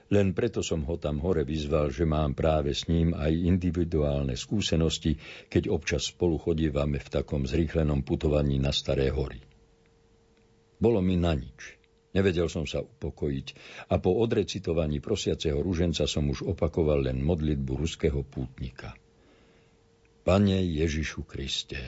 Len 0.10 0.34
preto 0.34 0.65
som 0.65 0.84
ho 0.89 0.98
tam 0.98 1.22
hore 1.22 1.45
vyzval, 1.45 1.93
že 1.93 2.04
mám 2.04 2.34
práve 2.34 2.74
s 2.74 2.89
ním 2.89 3.13
aj 3.13 3.30
individuálne 3.30 4.34
skúsenosti, 4.34 5.22
keď 5.48 5.69
občas 5.69 6.10
spolu 6.10 6.41
chodívame 6.41 6.98
v 6.98 7.08
takom 7.13 7.45
zrýchlenom 7.45 8.02
putovaní 8.02 8.58
na 8.58 8.74
Staré 8.74 9.13
hory. 9.13 9.39
Bolo 10.82 11.00
mi 11.00 11.13
na 11.15 11.38
nič. 11.38 11.79
Nevedel 12.10 12.50
som 12.50 12.65
sa 12.65 12.82
upokojiť 12.82 13.48
a 13.93 14.02
po 14.02 14.17
odrecitovaní 14.17 14.98
prosiaceho 14.98 15.62
ruženca 15.62 16.10
som 16.10 16.26
už 16.30 16.45
opakoval 16.45 17.06
len 17.06 17.22
modlitbu 17.22 17.72
ruského 17.78 18.26
pútnika– 18.26 18.93
Pane 20.30 20.62
Ježišu 20.62 21.26
Kriste, 21.26 21.80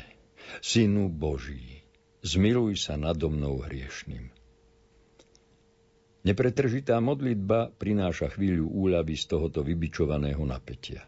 Synu 0.65 1.13
Boží, 1.13 1.85
zmiluj 2.25 2.89
sa 2.89 2.97
nado 2.97 3.29
mnou 3.29 3.61
hriešným. 3.61 4.33
Nepretržitá 6.25 6.97
modlitba 6.97 7.69
prináša 7.75 8.33
chvíľu 8.33 8.65
úľavy 8.65 9.13
z 9.13 9.29
tohoto 9.29 9.61
vybičovaného 9.61 10.41
napätia. 10.41 11.05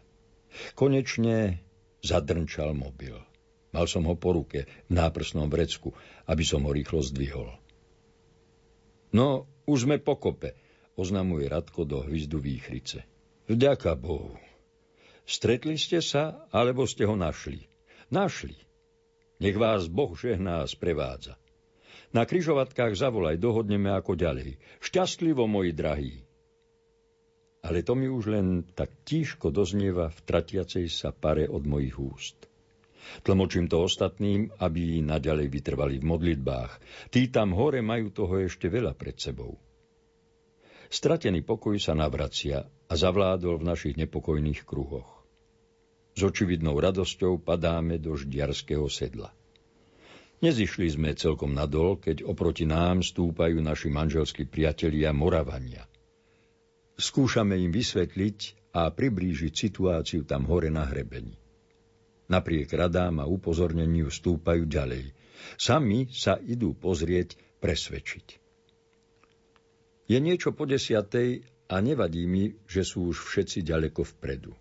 Konečne 0.78 1.58
zadrnčal 2.06 2.70
mobil. 2.70 3.18
Mal 3.74 3.90
som 3.90 4.06
ho 4.06 4.14
po 4.14 4.38
ruke 4.38 4.70
v 4.86 4.92
náprsnom 4.94 5.50
vrecku, 5.50 5.90
aby 6.30 6.46
som 6.46 6.62
ho 6.62 6.70
rýchlo 6.70 7.02
zdvihol. 7.02 7.50
No, 9.14 9.46
už 9.70 9.86
sme 9.86 10.02
pokope, 10.02 10.58
oznamuje 10.98 11.46
Radko 11.46 11.86
do 11.86 12.02
hvizdu 12.02 12.42
výchrice. 12.42 13.06
Vďaka 13.46 13.94
Bohu. 13.94 14.34
Stretli 15.22 15.78
ste 15.78 16.02
sa, 16.02 16.50
alebo 16.50 16.82
ste 16.82 17.06
ho 17.06 17.14
našli? 17.14 17.62
Našli. 18.10 18.58
Nech 19.38 19.54
vás 19.54 19.86
Boh 19.86 20.10
žehná 20.18 20.66
a 20.66 20.68
sprevádza. 20.68 21.38
Na 22.10 22.26
kryžovatkách 22.26 22.98
zavolaj, 22.98 23.38
dohodneme 23.38 23.94
ako 23.94 24.18
ďalej. 24.18 24.58
Šťastlivo, 24.82 25.46
moji 25.46 25.70
drahí. 25.70 26.14
Ale 27.64 27.86
to 27.86 27.94
mi 27.94 28.10
už 28.10 28.34
len 28.34 28.66
tak 28.74 28.92
tížko 29.06 29.54
doznieva 29.54 30.10
v 30.10 30.20
tratiacej 30.26 30.90
sa 30.90 31.14
pare 31.14 31.46
od 31.46 31.64
mojich 31.64 31.96
úst. 31.96 32.50
Tlmočím 33.22 33.68
to 33.68 33.84
ostatným, 33.84 34.52
aby 34.60 35.00
naďalej 35.04 35.48
vytrvali 35.50 36.00
v 36.00 36.08
modlitbách. 36.08 36.72
Tí 37.10 37.28
tam 37.28 37.52
hore 37.52 37.80
majú 37.80 38.10
toho 38.10 38.44
ešte 38.44 38.70
veľa 38.70 38.96
pred 38.96 39.16
sebou. 39.16 39.56
Stratený 40.92 41.42
pokoj 41.42 41.74
sa 41.80 41.96
navracia 41.96 42.62
a 42.64 42.94
zavládol 42.94 43.60
v 43.60 43.66
našich 43.66 43.94
nepokojných 43.98 44.62
kruhoch. 44.62 45.26
S 46.14 46.22
očividnou 46.22 46.78
radosťou 46.78 47.42
padáme 47.42 47.98
do 47.98 48.14
ždiarského 48.14 48.86
sedla. 48.86 49.34
Nezišli 50.38 50.86
sme 50.92 51.16
celkom 51.18 51.56
nadol, 51.56 51.98
keď 51.98 52.22
oproti 52.22 52.68
nám 52.68 53.02
stúpajú 53.02 53.58
naši 53.58 53.90
manželskí 53.90 54.46
priatelia 54.46 55.10
Moravania. 55.10 55.88
Skúšame 56.94 57.58
im 57.58 57.74
vysvetliť 57.74 58.70
a 58.76 58.86
priblížiť 58.90 59.50
situáciu 59.50 60.22
tam 60.22 60.46
hore 60.46 60.70
na 60.70 60.86
hrebení. 60.86 61.34
Napriek 62.28 62.72
radám 62.72 63.20
a 63.20 63.28
upozorneniu 63.28 64.08
stúpajú 64.08 64.64
ďalej. 64.64 65.12
Sami 65.60 66.08
sa 66.08 66.40
idú 66.40 66.72
pozrieť, 66.72 67.36
presvedčiť. 67.60 68.26
Je 70.08 70.18
niečo 70.20 70.52
po 70.52 70.64
desiatej 70.64 71.44
a 71.68 71.80
nevadí 71.80 72.24
mi, 72.24 72.52
že 72.68 72.84
sú 72.84 73.12
už 73.12 73.24
všetci 73.24 73.64
ďaleko 73.64 74.04
vpredu 74.04 74.52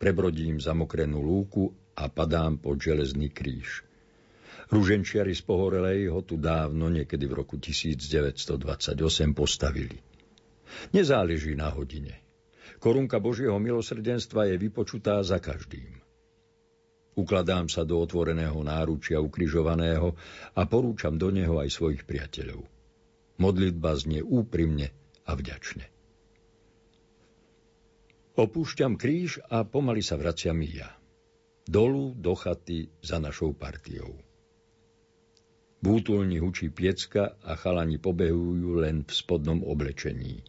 prebrodím 0.00 0.56
zamokrenú 0.56 1.20
lúku 1.20 1.76
a 1.92 2.08
padám 2.08 2.56
pod 2.56 2.80
železný 2.80 3.28
kríž. 3.28 3.84
Rúženčiari 4.72 5.36
z 5.36 5.44
Pohorelej 5.44 6.08
ho 6.08 6.24
tu 6.24 6.40
dávno, 6.40 6.88
niekedy 6.88 7.28
v 7.28 7.44
roku 7.44 7.60
1928, 7.60 8.96
postavili. 9.36 10.00
Nezáleží 10.96 11.52
na 11.52 11.68
hodine. 11.68 12.16
Korunka 12.80 13.20
Božieho 13.20 13.60
milosrdenstva 13.60 14.48
je 14.48 14.56
vypočutá 14.56 15.20
za 15.20 15.36
každým. 15.36 15.99
Ukladám 17.18 17.66
sa 17.66 17.82
do 17.82 17.98
otvoreného 17.98 18.56
náručia 18.62 19.18
ukrižovaného 19.18 20.14
a 20.54 20.62
porúčam 20.70 21.18
do 21.18 21.34
neho 21.34 21.58
aj 21.58 21.74
svojich 21.74 22.06
priateľov. 22.06 22.62
Modlitba 23.40 23.96
znie 23.98 24.22
úprimne 24.22 24.94
a 25.26 25.34
vďačne. 25.34 25.90
Opúšťam 28.38 28.94
kríž 28.94 29.42
a 29.50 29.66
pomaly 29.66 30.00
sa 30.00 30.14
vraciam 30.14 30.56
ja. 30.62 30.88
Dolu 31.66 32.14
do 32.16 32.32
chaty 32.38 32.88
za 33.02 33.18
našou 33.18 33.52
partiou. 33.52 34.16
V 35.80 35.86
útulni 35.88 36.36
hučí 36.36 36.68
piecka 36.68 37.40
a 37.40 37.56
chalani 37.56 37.96
pobehujú 37.96 38.84
len 38.84 39.00
v 39.04 39.12
spodnom 39.12 39.64
oblečení. 39.64 40.44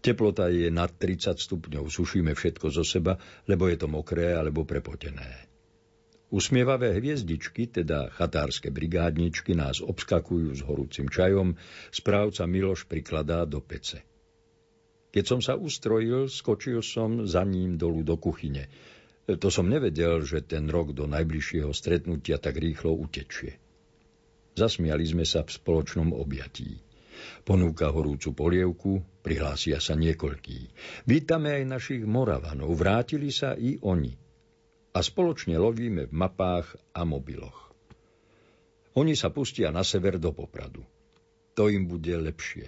Teplota 0.00 0.48
je 0.48 0.72
nad 0.72 0.88
30 0.88 1.36
stupňov, 1.36 1.84
sušíme 1.92 2.32
všetko 2.32 2.72
zo 2.72 2.80
seba, 2.80 3.20
lebo 3.44 3.68
je 3.68 3.76
to 3.76 3.88
mokré 3.92 4.32
alebo 4.32 4.64
prepotené. 4.64 5.49
Usmievavé 6.30 6.94
hviezdičky, 6.94 7.66
teda 7.66 8.14
chatárske 8.14 8.70
brigádničky, 8.70 9.58
nás 9.58 9.82
obskakujú 9.82 10.54
s 10.54 10.62
horúcim 10.62 11.10
čajom, 11.10 11.58
správca 11.90 12.46
Miloš 12.46 12.86
prikladá 12.86 13.42
do 13.42 13.58
pece. 13.58 14.06
Keď 15.10 15.24
som 15.26 15.42
sa 15.42 15.58
ustrojil, 15.58 16.30
skočil 16.30 16.86
som 16.86 17.26
za 17.26 17.42
ním 17.42 17.74
dolu 17.74 18.06
do 18.06 18.14
kuchyne. 18.14 18.70
To 19.26 19.50
som 19.50 19.66
nevedel, 19.66 20.22
že 20.22 20.46
ten 20.46 20.70
rok 20.70 20.94
do 20.94 21.10
najbližšieho 21.10 21.74
stretnutia 21.74 22.38
tak 22.38 22.62
rýchlo 22.62 22.94
utečie. 22.94 23.58
Zasmiali 24.54 25.02
sme 25.02 25.26
sa 25.26 25.42
v 25.42 25.50
spoločnom 25.50 26.14
objatí. 26.14 26.78
Ponúka 27.42 27.90
horúcu 27.90 28.30
polievku, 28.38 29.02
prihlásia 29.26 29.82
sa 29.82 29.98
niekoľkí. 29.98 30.58
Vítame 31.10 31.58
aj 31.58 31.64
našich 31.66 32.02
Moravanov, 32.06 32.70
vrátili 32.78 33.34
sa 33.34 33.58
i 33.58 33.82
oni. 33.82 34.29
A 34.90 35.06
spoločne 35.06 35.54
lovíme 35.54 36.10
v 36.10 36.14
mapách 36.14 36.74
a 36.90 37.06
mobiloch. 37.06 37.70
Oni 38.98 39.14
sa 39.14 39.30
pustia 39.30 39.70
na 39.70 39.86
sever 39.86 40.18
do 40.18 40.34
Popradu. 40.34 40.82
To 41.54 41.70
im 41.70 41.86
bude 41.86 42.10
lepšie. 42.10 42.66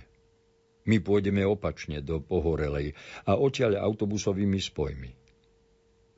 My 0.86 1.02
pôjdeme 1.02 1.42
opačne 1.46 1.98
do 1.98 2.22
Pohorelej 2.22 2.94
a 3.26 3.38
odtiaľ 3.38 3.82
autobusovými 3.82 4.58
spojmi. 4.58 5.10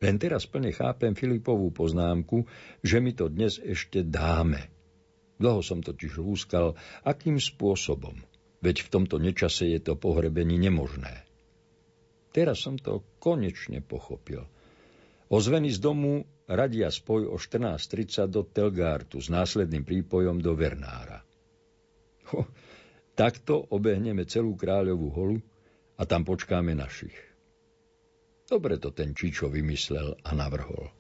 Len 0.05 0.21
teraz 0.21 0.45
plne 0.45 0.73
chápem 0.77 1.17
Filipovú 1.17 1.73
poznámku, 1.73 2.45
že 2.85 3.01
mi 3.01 3.17
to 3.17 3.33
dnes 3.33 3.57
ešte 3.57 4.05
dáme. 4.05 4.61
Dlho 5.41 5.65
som 5.65 5.81
totiž 5.81 6.21
lúskal, 6.21 6.77
akým 7.01 7.41
spôsobom, 7.41 8.21
veď 8.61 8.85
v 8.85 8.89
tomto 8.93 9.17
nečase 9.17 9.73
je 9.73 9.81
to 9.81 9.97
pohrebenie 9.97 10.61
nemožné. 10.61 11.25
Teraz 12.37 12.61
som 12.61 12.77
to 12.77 13.01
konečne 13.17 13.81
pochopil. 13.81 14.45
Ozveny 15.33 15.73
z 15.73 15.79
domu 15.81 16.25
radia 16.45 16.93
spoj 16.93 17.33
o 17.33 17.37
14.30 17.41 18.29
do 18.29 18.45
Telgártu 18.45 19.21
s 19.21 19.33
následným 19.33 19.85
prípojom 19.85 20.41
do 20.41 20.53
Vernára. 20.53 21.25
Ho, 22.33 22.49
Takto 23.15 23.71
obehneme 23.71 24.27
celú 24.27 24.59
kráľovú 24.59 25.09
holu 25.15 25.39
a 25.95 26.03
tam 26.03 26.27
počkáme 26.27 26.75
našich. 26.75 27.15
Dobre 28.45 28.77
to 28.83 28.91
ten 28.91 29.15
Čičo 29.15 29.47
vymyslel 29.47 30.19
a 30.27 30.31
navrhol. 30.35 30.91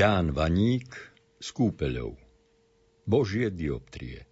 Ján 0.00 0.32
Vaník 0.32 0.96
s 1.36 1.52
kúpeľou. 1.52 2.16
Božie 3.04 3.52
dioptrie. 3.52 4.24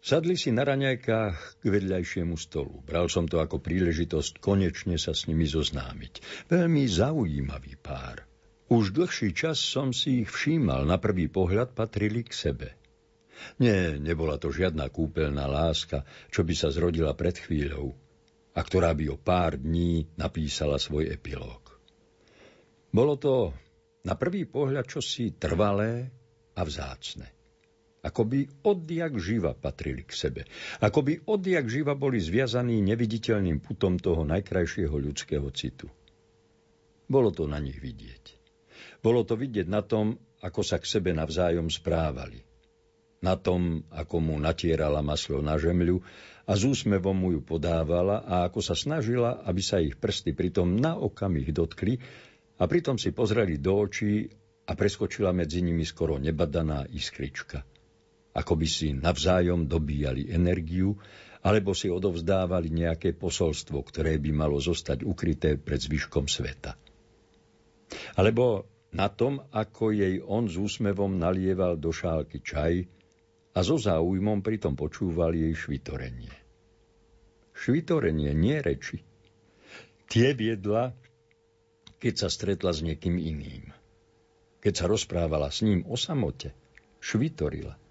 Sadli 0.00 0.40
si 0.40 0.48
na 0.56 0.64
raňajkách 0.64 1.60
k 1.60 1.64
vedľajšiemu 1.68 2.32
stolu. 2.40 2.80
Bral 2.80 3.12
som 3.12 3.28
to 3.28 3.44
ako 3.44 3.60
príležitosť 3.60 4.40
konečne 4.40 4.96
sa 4.96 5.12
s 5.12 5.28
nimi 5.28 5.44
zoznámiť. 5.44 6.48
Veľmi 6.48 6.88
zaujímavý 6.88 7.76
pár. 7.76 8.24
Už 8.72 8.96
dlhší 8.96 9.36
čas 9.36 9.60
som 9.60 9.92
si 9.92 10.24
ich 10.24 10.32
všímal, 10.32 10.88
na 10.88 10.96
prvý 10.96 11.28
pohľad 11.28 11.76
patrili 11.76 12.24
k 12.24 12.32
sebe. 12.32 12.68
Nie, 13.60 14.00
nebola 14.00 14.40
to 14.40 14.48
žiadna 14.48 14.88
kúpeľná 14.88 15.44
láska, 15.44 16.08
čo 16.32 16.40
by 16.40 16.56
sa 16.56 16.72
zrodila 16.72 17.12
pred 17.12 17.36
chvíľou 17.36 17.92
a 18.56 18.60
ktorá 18.64 18.96
by 18.96 19.12
o 19.12 19.20
pár 19.20 19.60
dní 19.60 20.08
napísala 20.16 20.80
svoj 20.80 21.12
epilóg. 21.12 21.76
Bolo 22.96 23.20
to 23.20 23.52
na 24.04 24.14
prvý 24.16 24.48
pohľad 24.48 24.88
čosi 24.88 25.36
trvalé 25.36 26.08
a 26.56 26.62
vzácne. 26.64 27.28
Akoby 28.00 28.48
odjak 28.64 29.20
živa 29.20 29.52
patrili 29.52 30.08
k 30.08 30.12
sebe. 30.16 30.42
Akoby 30.80 31.20
odjak 31.28 31.68
živa 31.68 31.92
boli 31.92 32.16
zviazaní 32.16 32.80
neviditeľným 32.80 33.60
putom 33.60 34.00
toho 34.00 34.24
najkrajšieho 34.24 34.96
ľudského 34.96 35.44
citu. 35.52 35.84
Bolo 37.04 37.28
to 37.28 37.44
na 37.44 37.60
nich 37.60 37.76
vidieť. 37.76 38.40
Bolo 39.04 39.20
to 39.28 39.36
vidieť 39.36 39.68
na 39.68 39.84
tom, 39.84 40.16
ako 40.40 40.64
sa 40.64 40.80
k 40.80 40.88
sebe 40.88 41.12
navzájom 41.12 41.68
správali. 41.68 42.40
Na 43.20 43.36
tom, 43.36 43.84
ako 43.92 44.16
mu 44.24 44.34
natierala 44.40 45.04
maslo 45.04 45.44
na 45.44 45.60
žemľu 45.60 46.00
a 46.48 46.56
z 46.56 46.72
úsmevom 46.72 47.12
mu 47.12 47.36
ju 47.36 47.44
podávala 47.44 48.24
a 48.24 48.48
ako 48.48 48.64
sa 48.64 48.72
snažila, 48.72 49.44
aby 49.44 49.60
sa 49.60 49.76
ich 49.76 50.00
prsty 50.00 50.32
pritom 50.32 50.80
na 50.80 50.96
okamih 50.96 51.52
dotkli 51.52 52.00
a 52.60 52.62
pritom 52.68 53.00
si 53.00 53.16
pozreli 53.16 53.56
do 53.56 53.80
očí 53.80 54.28
a 54.68 54.76
preskočila 54.76 55.32
medzi 55.32 55.64
nimi 55.64 55.88
skoro 55.88 56.20
nebadaná 56.20 56.84
iskrička 56.92 57.64
ako 58.30 58.52
by 58.54 58.66
si 58.66 58.94
navzájom 58.94 59.66
dobíjali 59.66 60.30
energiu, 60.30 60.94
alebo 61.40 61.72
si 61.72 61.88
odovzdávali 61.88 62.68
nejaké 62.68 63.16
posolstvo, 63.16 63.80
ktoré 63.80 64.20
by 64.20 64.30
malo 64.30 64.60
zostať 64.60 65.02
ukryté 65.08 65.56
pred 65.56 65.80
zvyškom 65.80 66.28
sveta. 66.28 66.76
Alebo 68.14 68.68
na 68.92 69.08
tom, 69.08 69.40
ako 69.50 69.90
jej 69.90 70.20
on 70.20 70.46
s 70.46 70.60
úsmevom 70.60 71.16
nalieval 71.16 71.80
do 71.80 71.90
šálky 71.90 72.44
čaj 72.44 72.84
a 73.56 73.58
so 73.64 73.80
záujmom 73.80 74.44
pritom 74.44 74.76
počúval 74.76 75.32
jej 75.32 75.50
švitorenie. 75.56 76.30
Švitorenie, 77.56 78.30
nie 78.36 78.60
reči. 78.60 79.02
Tie 80.10 80.36
viedla, 80.36 80.92
keď 82.00 82.26
sa 82.26 82.28
stretla 82.32 82.72
s 82.72 82.80
niekým 82.80 83.20
iným. 83.20 83.70
Keď 84.64 84.72
sa 84.74 84.86
rozprávala 84.88 85.52
s 85.52 85.60
ním 85.60 85.84
o 85.84 85.94
samote, 85.94 86.56
švitorila– 86.98 87.76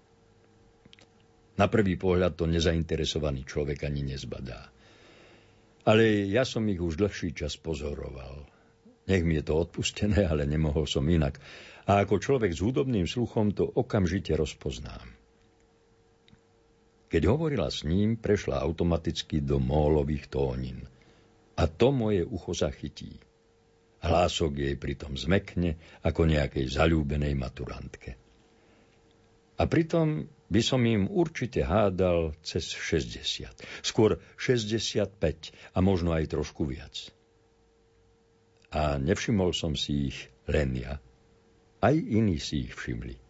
na 1.60 1.68
prvý 1.68 2.00
pohľad 2.00 2.40
to 2.40 2.48
nezainteresovaný 2.48 3.44
človek 3.44 3.84
ani 3.84 4.00
nezbadá. 4.00 4.72
Ale 5.84 6.24
ja 6.24 6.48
som 6.48 6.64
ich 6.72 6.80
už 6.80 6.96
dlhší 6.96 7.36
čas 7.36 7.60
pozoroval. 7.60 8.48
Nech 9.04 9.20
mi 9.20 9.36
je 9.36 9.44
to 9.44 9.60
odpustené, 9.60 10.24
ale 10.24 10.48
nemohol 10.48 10.88
som 10.88 11.04
inak. 11.04 11.36
A 11.84 12.00
ako 12.00 12.16
človek 12.16 12.56
s 12.56 12.64
hudobným 12.64 13.04
sluchom 13.04 13.52
to 13.52 13.68
okamžite 13.68 14.32
rozpoznám. 14.32 15.04
Keď 17.12 17.22
hovorila 17.28 17.68
s 17.68 17.84
ním, 17.84 18.16
prešla 18.16 18.64
automaticky 18.64 19.44
do 19.44 19.60
mólových 19.60 20.32
tónin. 20.32 20.80
A 21.60 21.68
to 21.68 21.92
moje 21.92 22.24
ucho 22.24 22.56
zachytí. 22.56 23.20
Hlások 24.00 24.56
jej 24.56 24.76
pritom 24.80 25.16
zmekne 25.16 25.76
ako 26.00 26.24
nejakej 26.24 26.72
zalúbenej 26.72 27.36
maturantke. 27.36 28.16
A 29.60 29.68
pritom 29.68 30.24
by 30.48 30.60
som 30.64 30.80
im 30.88 31.04
určite 31.06 31.60
hádal 31.62 32.32
cez 32.40 32.72
60. 32.72 33.52
Skôr 33.84 34.16
65 34.40 35.12
a 35.52 35.78
možno 35.84 36.16
aj 36.16 36.32
trošku 36.32 36.64
viac. 36.64 37.12
A 38.72 38.96
nevšimol 38.96 39.52
som 39.52 39.76
si 39.76 40.08
ich 40.08 40.18
len 40.48 40.72
ja. 40.80 40.96
Aj 41.84 41.92
iní 41.92 42.40
si 42.40 42.66
ich 42.66 42.72
všimli. 42.72 43.20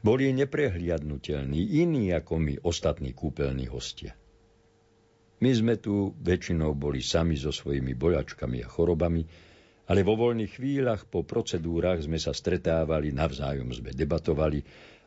Boli 0.00 0.32
neprehliadnutelní, 0.32 1.84
iní 1.84 2.08
ako 2.16 2.40
my, 2.40 2.54
ostatní 2.64 3.12
kúpeľní 3.12 3.68
hostia. 3.68 4.16
My 5.36 5.52
sme 5.52 5.76
tu 5.76 6.16
väčšinou 6.16 6.72
boli 6.72 7.04
sami 7.04 7.36
so 7.36 7.52
svojimi 7.52 7.92
bojačkami 7.92 8.64
a 8.64 8.68
chorobami, 8.72 9.28
ale 9.86 10.02
vo 10.02 10.18
voľných 10.18 10.58
chvíľach 10.58 11.06
po 11.06 11.22
procedúrach 11.22 12.02
sme 12.02 12.18
sa 12.18 12.34
stretávali, 12.34 13.14
navzájom 13.14 13.70
sme 13.70 13.94
debatovali, 13.94 14.62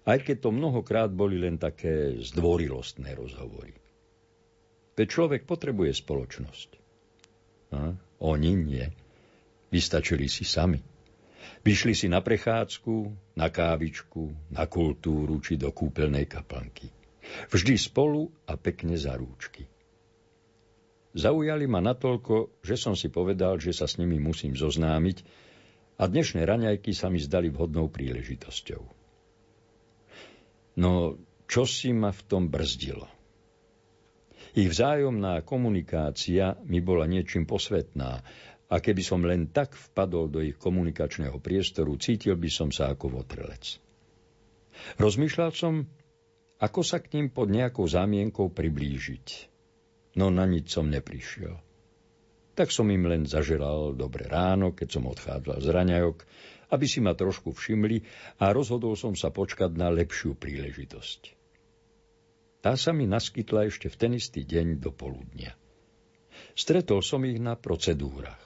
aj 0.07 0.23
keď 0.23 0.47
to 0.47 0.49
mnohokrát 0.55 1.11
boli 1.11 1.35
len 1.35 1.59
také 1.59 2.15
zdvorilostné 2.23 3.11
rozhovory. 3.13 3.75
Veď 4.95 5.07
človek 5.07 5.41
potrebuje 5.47 5.91
spoločnosť. 5.95 6.69
A 7.75 7.93
oni 8.23 8.51
nie. 8.55 8.87
Vystačili 9.69 10.27
si 10.27 10.43
sami. 10.43 10.81
Vyšli 11.59 11.93
si 11.95 12.07
na 12.07 12.23
prechádzku, 12.23 12.95
na 13.35 13.47
kávičku, 13.51 14.51
na 14.55 14.65
kultúru 14.65 15.39
či 15.43 15.59
do 15.59 15.71
kúpeľnej 15.75 16.25
kaplnky. 16.27 16.87
Vždy 17.51 17.75
spolu 17.77 18.31
a 18.47 18.57
pekne 18.57 18.95
za 18.97 19.13
rúčky. 19.13 19.67
Zaujali 21.19 21.67
ma 21.67 21.83
natoľko, 21.83 22.63
že 22.63 22.79
som 22.79 22.95
si 22.95 23.11
povedal, 23.11 23.59
že 23.59 23.75
sa 23.75 23.91
s 23.91 23.99
nimi 23.99 24.23
musím 24.23 24.55
zoznámiť 24.55 25.17
a 25.99 26.07
dnešné 26.07 26.47
raňajky 26.47 26.95
sa 26.95 27.11
mi 27.11 27.19
zdali 27.19 27.51
vhodnou 27.51 27.91
príležitosťou. 27.91 28.79
No, 30.79 31.19
čo 31.43 31.67
si 31.67 31.91
ma 31.91 32.15
v 32.15 32.21
tom 32.23 32.47
brzdilo? 32.47 33.03
Ich 34.55 34.71
vzájomná 34.71 35.43
komunikácia 35.43 36.55
mi 36.63 36.79
bola 36.79 37.03
niečím 37.03 37.43
posvetná 37.43 38.23
a 38.71 38.75
keby 38.79 39.03
som 39.03 39.19
len 39.27 39.51
tak 39.51 39.75
vpadol 39.75 40.31
do 40.31 40.39
ich 40.39 40.55
komunikačného 40.55 41.35
priestoru, 41.43 41.99
cítil 41.99 42.39
by 42.39 42.47
som 42.47 42.71
sa 42.71 42.95
ako 42.95 43.19
votrelec. 43.19 43.75
Rozmýšľal 44.95 45.51
som, 45.51 45.83
ako 46.63 46.79
sa 46.79 47.03
k 47.03 47.19
ním 47.19 47.27
pod 47.27 47.51
nejakou 47.51 47.83
zámienkou 47.83 48.55
priblížiť. 48.55 49.58
No 50.17 50.33
na 50.33 50.49
nič 50.49 50.73
som 50.73 50.89
neprišiel. 50.89 51.57
Tak 52.57 52.73
som 52.73 52.89
im 52.91 53.07
len 53.07 53.23
zaželal 53.29 53.95
dobré 53.95 54.27
ráno, 54.27 54.75
keď 54.75 54.87
som 54.99 55.03
odchádzal 55.07 55.57
z 55.63 55.69
raňajok 55.69 56.17
aby 56.69 56.85
si 56.85 57.01
ma 57.01 57.17
trošku 57.17 57.53
všimli 57.53 58.05
a 58.41 58.53
rozhodol 58.53 58.93
som 58.93 59.17
sa 59.17 59.33
počkať 59.33 59.73
na 59.73 59.89
lepšiu 59.89 60.37
príležitosť. 60.37 61.21
Tá 62.59 62.75
sa 62.75 62.91
mi 62.91 63.07
naskytla 63.09 63.71
ešte 63.71 63.87
v 63.89 63.95
ten 63.97 64.11
istý 64.13 64.43
deň 64.45 64.83
do 64.83 64.91
poludnia. 64.93 65.55
Stretol 66.53 66.99
som 67.01 67.23
ich 67.23 67.39
na 67.39 67.55
procedúrach. 67.55 68.41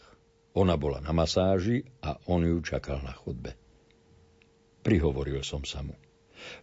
Ona 0.54 0.78
bola 0.78 1.02
na 1.02 1.10
masáži 1.12 1.82
a 2.06 2.22
on 2.30 2.46
ju 2.46 2.62
čakal 2.62 3.02
na 3.02 3.12
chodbe. 3.12 3.58
Prihovoril 4.86 5.42
som 5.42 5.66
sa 5.66 5.82
mu. 5.82 5.98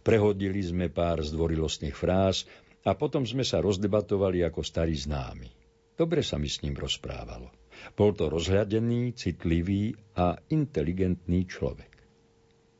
Prehodili 0.05 0.63
sme 0.63 0.87
pár 0.87 1.19
zdvorilostných 1.19 1.97
fráz 1.97 2.47
a 2.81 2.91
potom 2.97 3.27
sme 3.27 3.45
sa 3.45 3.61
rozdebatovali 3.61 4.41
ako 4.41 4.65
starí 4.65 4.97
známi. 4.97 5.49
Dobre 5.93 6.25
sa 6.25 6.41
mi 6.41 6.49
s 6.49 6.65
ním 6.65 6.73
rozprávalo. 6.73 7.53
Bol 7.93 8.13
to 8.17 8.29
rozhľadený, 8.29 9.13
citlivý 9.13 9.93
a 10.17 10.37
inteligentný 10.49 11.45
človek. 11.45 11.91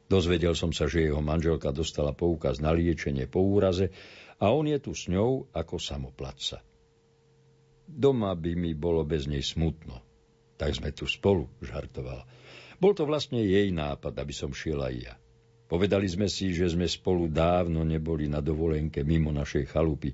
Dozvedel 0.09 0.57
som 0.57 0.75
sa, 0.75 0.91
že 0.91 1.07
jeho 1.07 1.23
manželka 1.23 1.71
dostala 1.71 2.11
poukaz 2.11 2.59
na 2.59 2.75
liečenie 2.75 3.31
po 3.31 3.39
úraze 3.45 3.93
a 4.41 4.51
on 4.51 4.67
je 4.67 4.79
tu 4.81 4.91
s 4.91 5.07
ňou 5.07 5.47
ako 5.53 5.79
samoplatca. 5.79 6.59
Doma 7.87 8.33
by 8.35 8.51
mi 8.57 8.71
bolo 8.75 9.07
bez 9.07 9.29
nej 9.29 9.43
smutno. 9.43 10.01
Tak 10.59 10.77
sme 10.77 10.91
tu 10.93 11.07
spolu, 11.07 11.47
žartoval. 11.63 12.27
Bol 12.81 12.93
to 12.97 13.05
vlastne 13.05 13.41
jej 13.41 13.69
nápad, 13.69 14.13
aby 14.17 14.33
som 14.33 14.49
šiel 14.49 14.81
aj 14.81 14.95
ja. 14.97 15.15
Povedali 15.71 16.03
sme 16.03 16.27
si, 16.27 16.51
že 16.51 16.67
sme 16.67 16.83
spolu 16.83 17.31
dávno 17.31 17.87
neboli 17.87 18.27
na 18.27 18.43
dovolenke 18.43 19.07
mimo 19.07 19.31
našej 19.31 19.71
chalupy. 19.71 20.11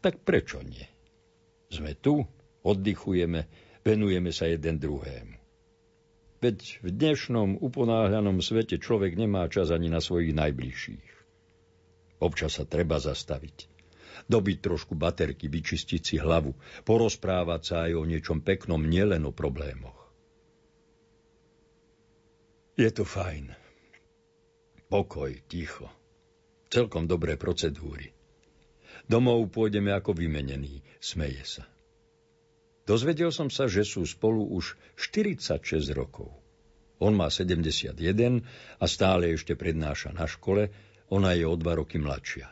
Tak 0.00 0.24
prečo 0.24 0.64
nie? 0.64 0.88
Sme 1.68 1.92
tu, 2.00 2.24
oddychujeme, 2.64 3.44
venujeme 3.84 4.32
sa 4.32 4.48
jeden 4.48 4.80
druhému. 4.80 5.36
Veď 6.40 6.80
v 6.80 6.88
dnešnom 6.96 7.60
uponáhľanom 7.60 8.40
svete 8.40 8.80
človek 8.80 9.20
nemá 9.20 9.44
čas 9.52 9.68
ani 9.68 9.92
na 9.92 10.00
svojich 10.00 10.32
najbližších. 10.32 11.08
Občas 12.24 12.56
sa 12.56 12.64
treba 12.64 12.96
zastaviť. 12.96 13.68
Dobiť 14.32 14.64
trošku 14.64 14.96
baterky, 14.96 15.52
vyčistiť 15.52 16.00
si 16.00 16.16
hlavu, 16.16 16.56
porozprávať 16.88 17.60
sa 17.60 17.76
aj 17.84 18.00
o 18.00 18.08
niečom 18.08 18.40
peknom, 18.40 18.80
nielen 18.80 19.28
o 19.28 19.32
problémoch. 19.36 20.08
Je 22.80 22.88
to 22.88 23.04
fajn. 23.04 23.59
Pokoj, 24.90 25.30
ticho. 25.46 25.86
Celkom 26.66 27.06
dobré 27.06 27.38
procedúry. 27.38 28.10
Domov 29.06 29.46
pôjdeme 29.54 29.94
ako 29.94 30.18
vymenení, 30.18 30.82
smeje 30.98 31.46
sa. 31.46 31.64
Dozvedel 32.90 33.30
som 33.30 33.54
sa, 33.54 33.70
že 33.70 33.86
sú 33.86 34.02
spolu 34.02 34.50
už 34.50 34.74
46 34.98 35.94
rokov. 35.94 36.34
On 36.98 37.14
má 37.14 37.30
71 37.30 37.94
a 38.82 38.84
stále 38.90 39.30
ešte 39.30 39.54
prednáša 39.54 40.10
na 40.10 40.26
škole, 40.26 40.74
ona 41.06 41.38
je 41.38 41.46
o 41.46 41.54
dva 41.54 41.78
roky 41.78 42.02
mladšia. 42.02 42.50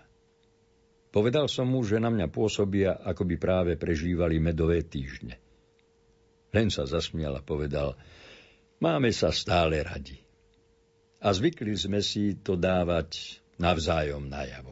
Povedal 1.11 1.51
som 1.51 1.67
mu, 1.67 1.83
že 1.83 1.99
na 1.99 2.07
mňa 2.07 2.31
pôsobia, 2.31 3.03
ako 3.03 3.27
by 3.27 3.35
práve 3.35 3.75
prežívali 3.75 4.39
medové 4.39 4.87
týždne. 4.87 5.43
Len 6.55 6.71
sa 6.71 6.87
zasmial 6.87 7.35
a 7.35 7.43
povedal, 7.43 7.99
máme 8.79 9.11
sa 9.11 9.35
stále 9.35 9.83
radi. 9.83 10.28
A 11.19 11.35
zvykli 11.35 11.75
sme 11.75 11.99
si 11.99 12.39
to 12.39 12.55
dávať 12.55 13.43
navzájom 13.59 14.31
najavo. 14.31 14.71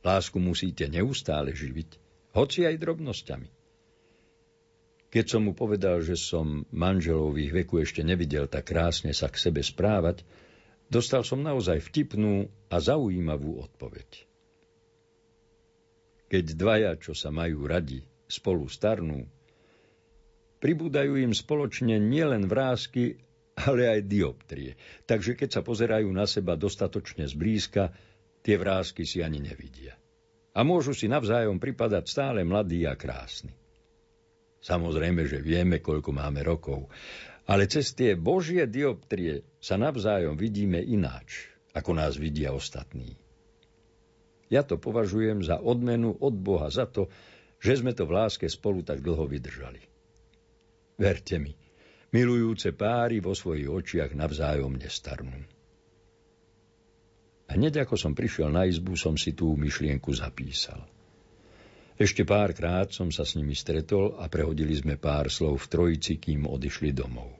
Lásku 0.00 0.40
musíte 0.40 0.88
neustále 0.88 1.52
živiť, 1.52 2.00
hoci 2.34 2.64
aj 2.64 2.80
drobnosťami. 2.80 3.48
Keď 5.12 5.24
som 5.28 5.44
mu 5.44 5.52
povedal, 5.52 6.00
že 6.00 6.16
som 6.16 6.64
manželov 6.72 7.36
v 7.36 7.44
ich 7.46 7.52
veku 7.52 7.84
ešte 7.84 8.00
nevidel 8.00 8.48
tak 8.48 8.72
krásne 8.72 9.12
sa 9.12 9.28
k 9.28 9.36
sebe 9.36 9.60
správať, 9.60 10.24
dostal 10.88 11.20
som 11.20 11.44
naozaj 11.44 11.84
vtipnú 11.84 12.48
a 12.72 12.76
zaujímavú 12.80 13.60
odpoveď. 13.60 14.24
Keď 16.32 16.44
dvaja, 16.56 16.96
čo 16.96 17.12
sa 17.12 17.28
majú 17.28 17.68
radi, 17.68 18.00
spolu 18.24 18.64
starnú, 18.72 19.28
pribúdajú 20.64 21.20
im 21.20 21.36
spoločne 21.36 22.00
nielen 22.00 22.48
vrázky, 22.48 23.20
ale 23.56 23.88
aj 23.88 24.00
dioptrie. 24.08 24.78
Takže 25.04 25.36
keď 25.36 25.60
sa 25.60 25.62
pozerajú 25.62 26.08
na 26.08 26.24
seba 26.24 26.56
dostatočne 26.56 27.28
zblízka, 27.28 27.92
tie 28.40 28.56
vrázky 28.56 29.04
si 29.04 29.20
ani 29.20 29.38
nevidia. 29.38 29.96
A 30.52 30.64
môžu 30.64 30.92
si 30.92 31.08
navzájom 31.08 31.56
pripadať 31.56 32.04
stále 32.08 32.44
mladí 32.44 32.84
a 32.84 32.96
krásni. 32.96 33.52
Samozrejme, 34.62 35.26
že 35.26 35.42
vieme, 35.42 35.82
koľko 35.82 36.14
máme 36.14 36.44
rokov, 36.44 36.86
ale 37.50 37.66
cez 37.66 37.96
tie 37.98 38.14
božie 38.14 38.68
dioptrie 38.70 39.42
sa 39.58 39.74
navzájom 39.74 40.38
vidíme 40.38 40.78
ináč, 40.78 41.50
ako 41.74 41.98
nás 41.98 42.14
vidia 42.14 42.54
ostatní. 42.54 43.18
Ja 44.52 44.62
to 44.62 44.76
považujem 44.76 45.40
za 45.40 45.58
odmenu 45.58 46.12
od 46.20 46.36
Boha 46.36 46.68
za 46.68 46.84
to, 46.84 47.08
že 47.56 47.80
sme 47.80 47.96
to 47.96 48.04
v 48.04 48.14
láske 48.20 48.46
spolu 48.46 48.84
tak 48.84 49.00
dlho 49.00 49.24
vydržali. 49.24 49.80
Verte 51.00 51.40
mi, 51.40 51.56
milujúce 52.12 52.76
páry 52.76 53.18
vo 53.18 53.32
svojich 53.32 53.68
očiach 53.68 54.12
navzájom 54.12 54.76
nestarnú. 54.76 55.42
Hneď 57.52 57.84
ako 57.84 58.00
som 58.00 58.12
prišiel 58.16 58.48
na 58.48 58.64
izbu, 58.64 58.96
som 58.96 59.16
si 59.16 59.36
tú 59.36 59.52
myšlienku 59.56 60.12
zapísal– 60.12 60.84
ešte 62.02 62.26
párkrát 62.26 62.90
som 62.90 63.12
sa 63.12 63.22
s 63.22 63.38
nimi 63.38 63.54
stretol 63.54 64.16
a 64.16 64.26
prehodili 64.26 64.74
sme 64.74 64.98
pár 64.98 65.30
slov 65.30 65.60
v 65.62 65.70
trojici, 65.70 66.18
kým 66.18 66.50
odišli 66.50 66.90
domov. 66.90 67.30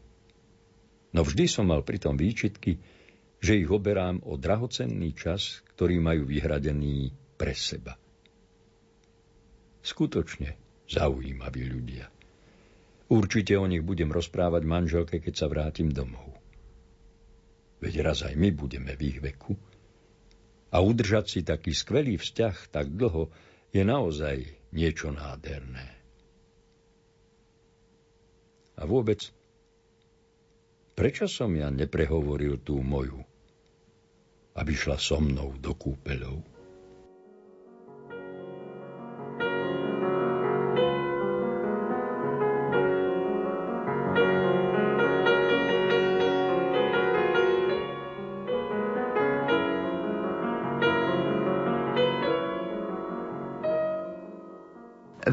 No 1.11 1.27
vždy 1.27 1.51
som 1.51 1.67
mal 1.67 1.83
pritom 1.83 2.15
výčitky, 2.15 2.79
že 3.43 3.59
ich 3.59 3.67
oberám 3.67 4.23
o 4.23 4.39
drahocenný 4.39 5.19
čas, 5.19 5.67
ktorý 5.75 5.99
majú 5.99 6.31
vyhradený 6.31 7.11
pre 7.35 7.59
seba. 7.59 7.99
Skutočne 9.83 10.55
zaujímaví 10.87 11.67
ľudia. 11.67 12.07
Určite 13.13 13.61
o 13.61 13.69
nich 13.69 13.85
budem 13.85 14.09
rozprávať 14.09 14.65
manželke, 14.65 15.21
keď 15.21 15.35
sa 15.37 15.47
vrátim 15.53 15.93
domov. 15.93 16.33
Veď 17.85 18.09
raz 18.09 18.25
aj 18.25 18.33
my 18.41 18.49
budeme 18.57 18.97
v 18.97 19.03
ich 19.13 19.19
veku. 19.21 19.53
A 20.73 20.81
udržať 20.81 21.25
si 21.29 21.41
taký 21.45 21.77
skvelý 21.77 22.17
vzťah 22.17 22.73
tak 22.73 22.89
dlho, 22.97 23.29
je 23.69 23.85
naozaj 23.85 24.49
niečo 24.73 25.13
nádherné. 25.13 25.93
A 28.81 28.89
vôbec, 28.89 29.21
prečo 30.97 31.29
som 31.29 31.53
ja 31.53 31.69
neprehovoril 31.69 32.65
tú 32.65 32.81
moju, 32.81 33.21
aby 34.57 34.73
šla 34.73 34.97
so 34.97 35.21
mnou 35.21 35.53
do 35.61 35.77
kúpeľov? 35.77 36.52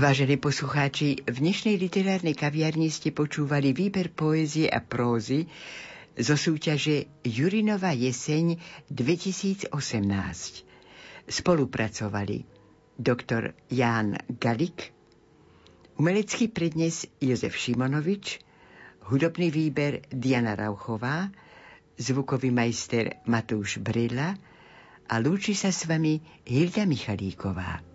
Vážení 0.09 0.41
poslucháči, 0.41 1.21
v 1.21 1.37
dnešnej 1.37 1.77
literárnej 1.77 2.33
kaviarni 2.33 2.89
ste 2.89 3.13
počúvali 3.13 3.77
výber 3.77 4.09
poézie 4.09 4.65
a 4.65 4.81
prózy 4.81 5.45
zo 6.17 6.33
súťaže 6.33 7.21
Jurinova 7.21 7.93
jeseň 7.93 8.57
2018. 8.89 9.69
Spolupracovali 11.29 12.41
doktor 12.97 13.53
Ján 13.69 14.17
Galik, 14.33 14.89
umelecký 16.01 16.49
prednes 16.49 17.05
Jozef 17.21 17.53
Šimonovič, 17.53 18.41
hudobný 19.13 19.53
výber 19.53 20.09
Diana 20.09 20.57
Rauchová, 20.57 21.29
zvukový 22.01 22.49
majster 22.49 23.21
Matúš 23.29 23.77
Brila 23.77 24.33
a 25.05 25.21
lúči 25.21 25.53
sa 25.53 25.69
s 25.69 25.85
vami 25.85 26.17
Hilda 26.49 26.89
Michalíková. 26.89 27.88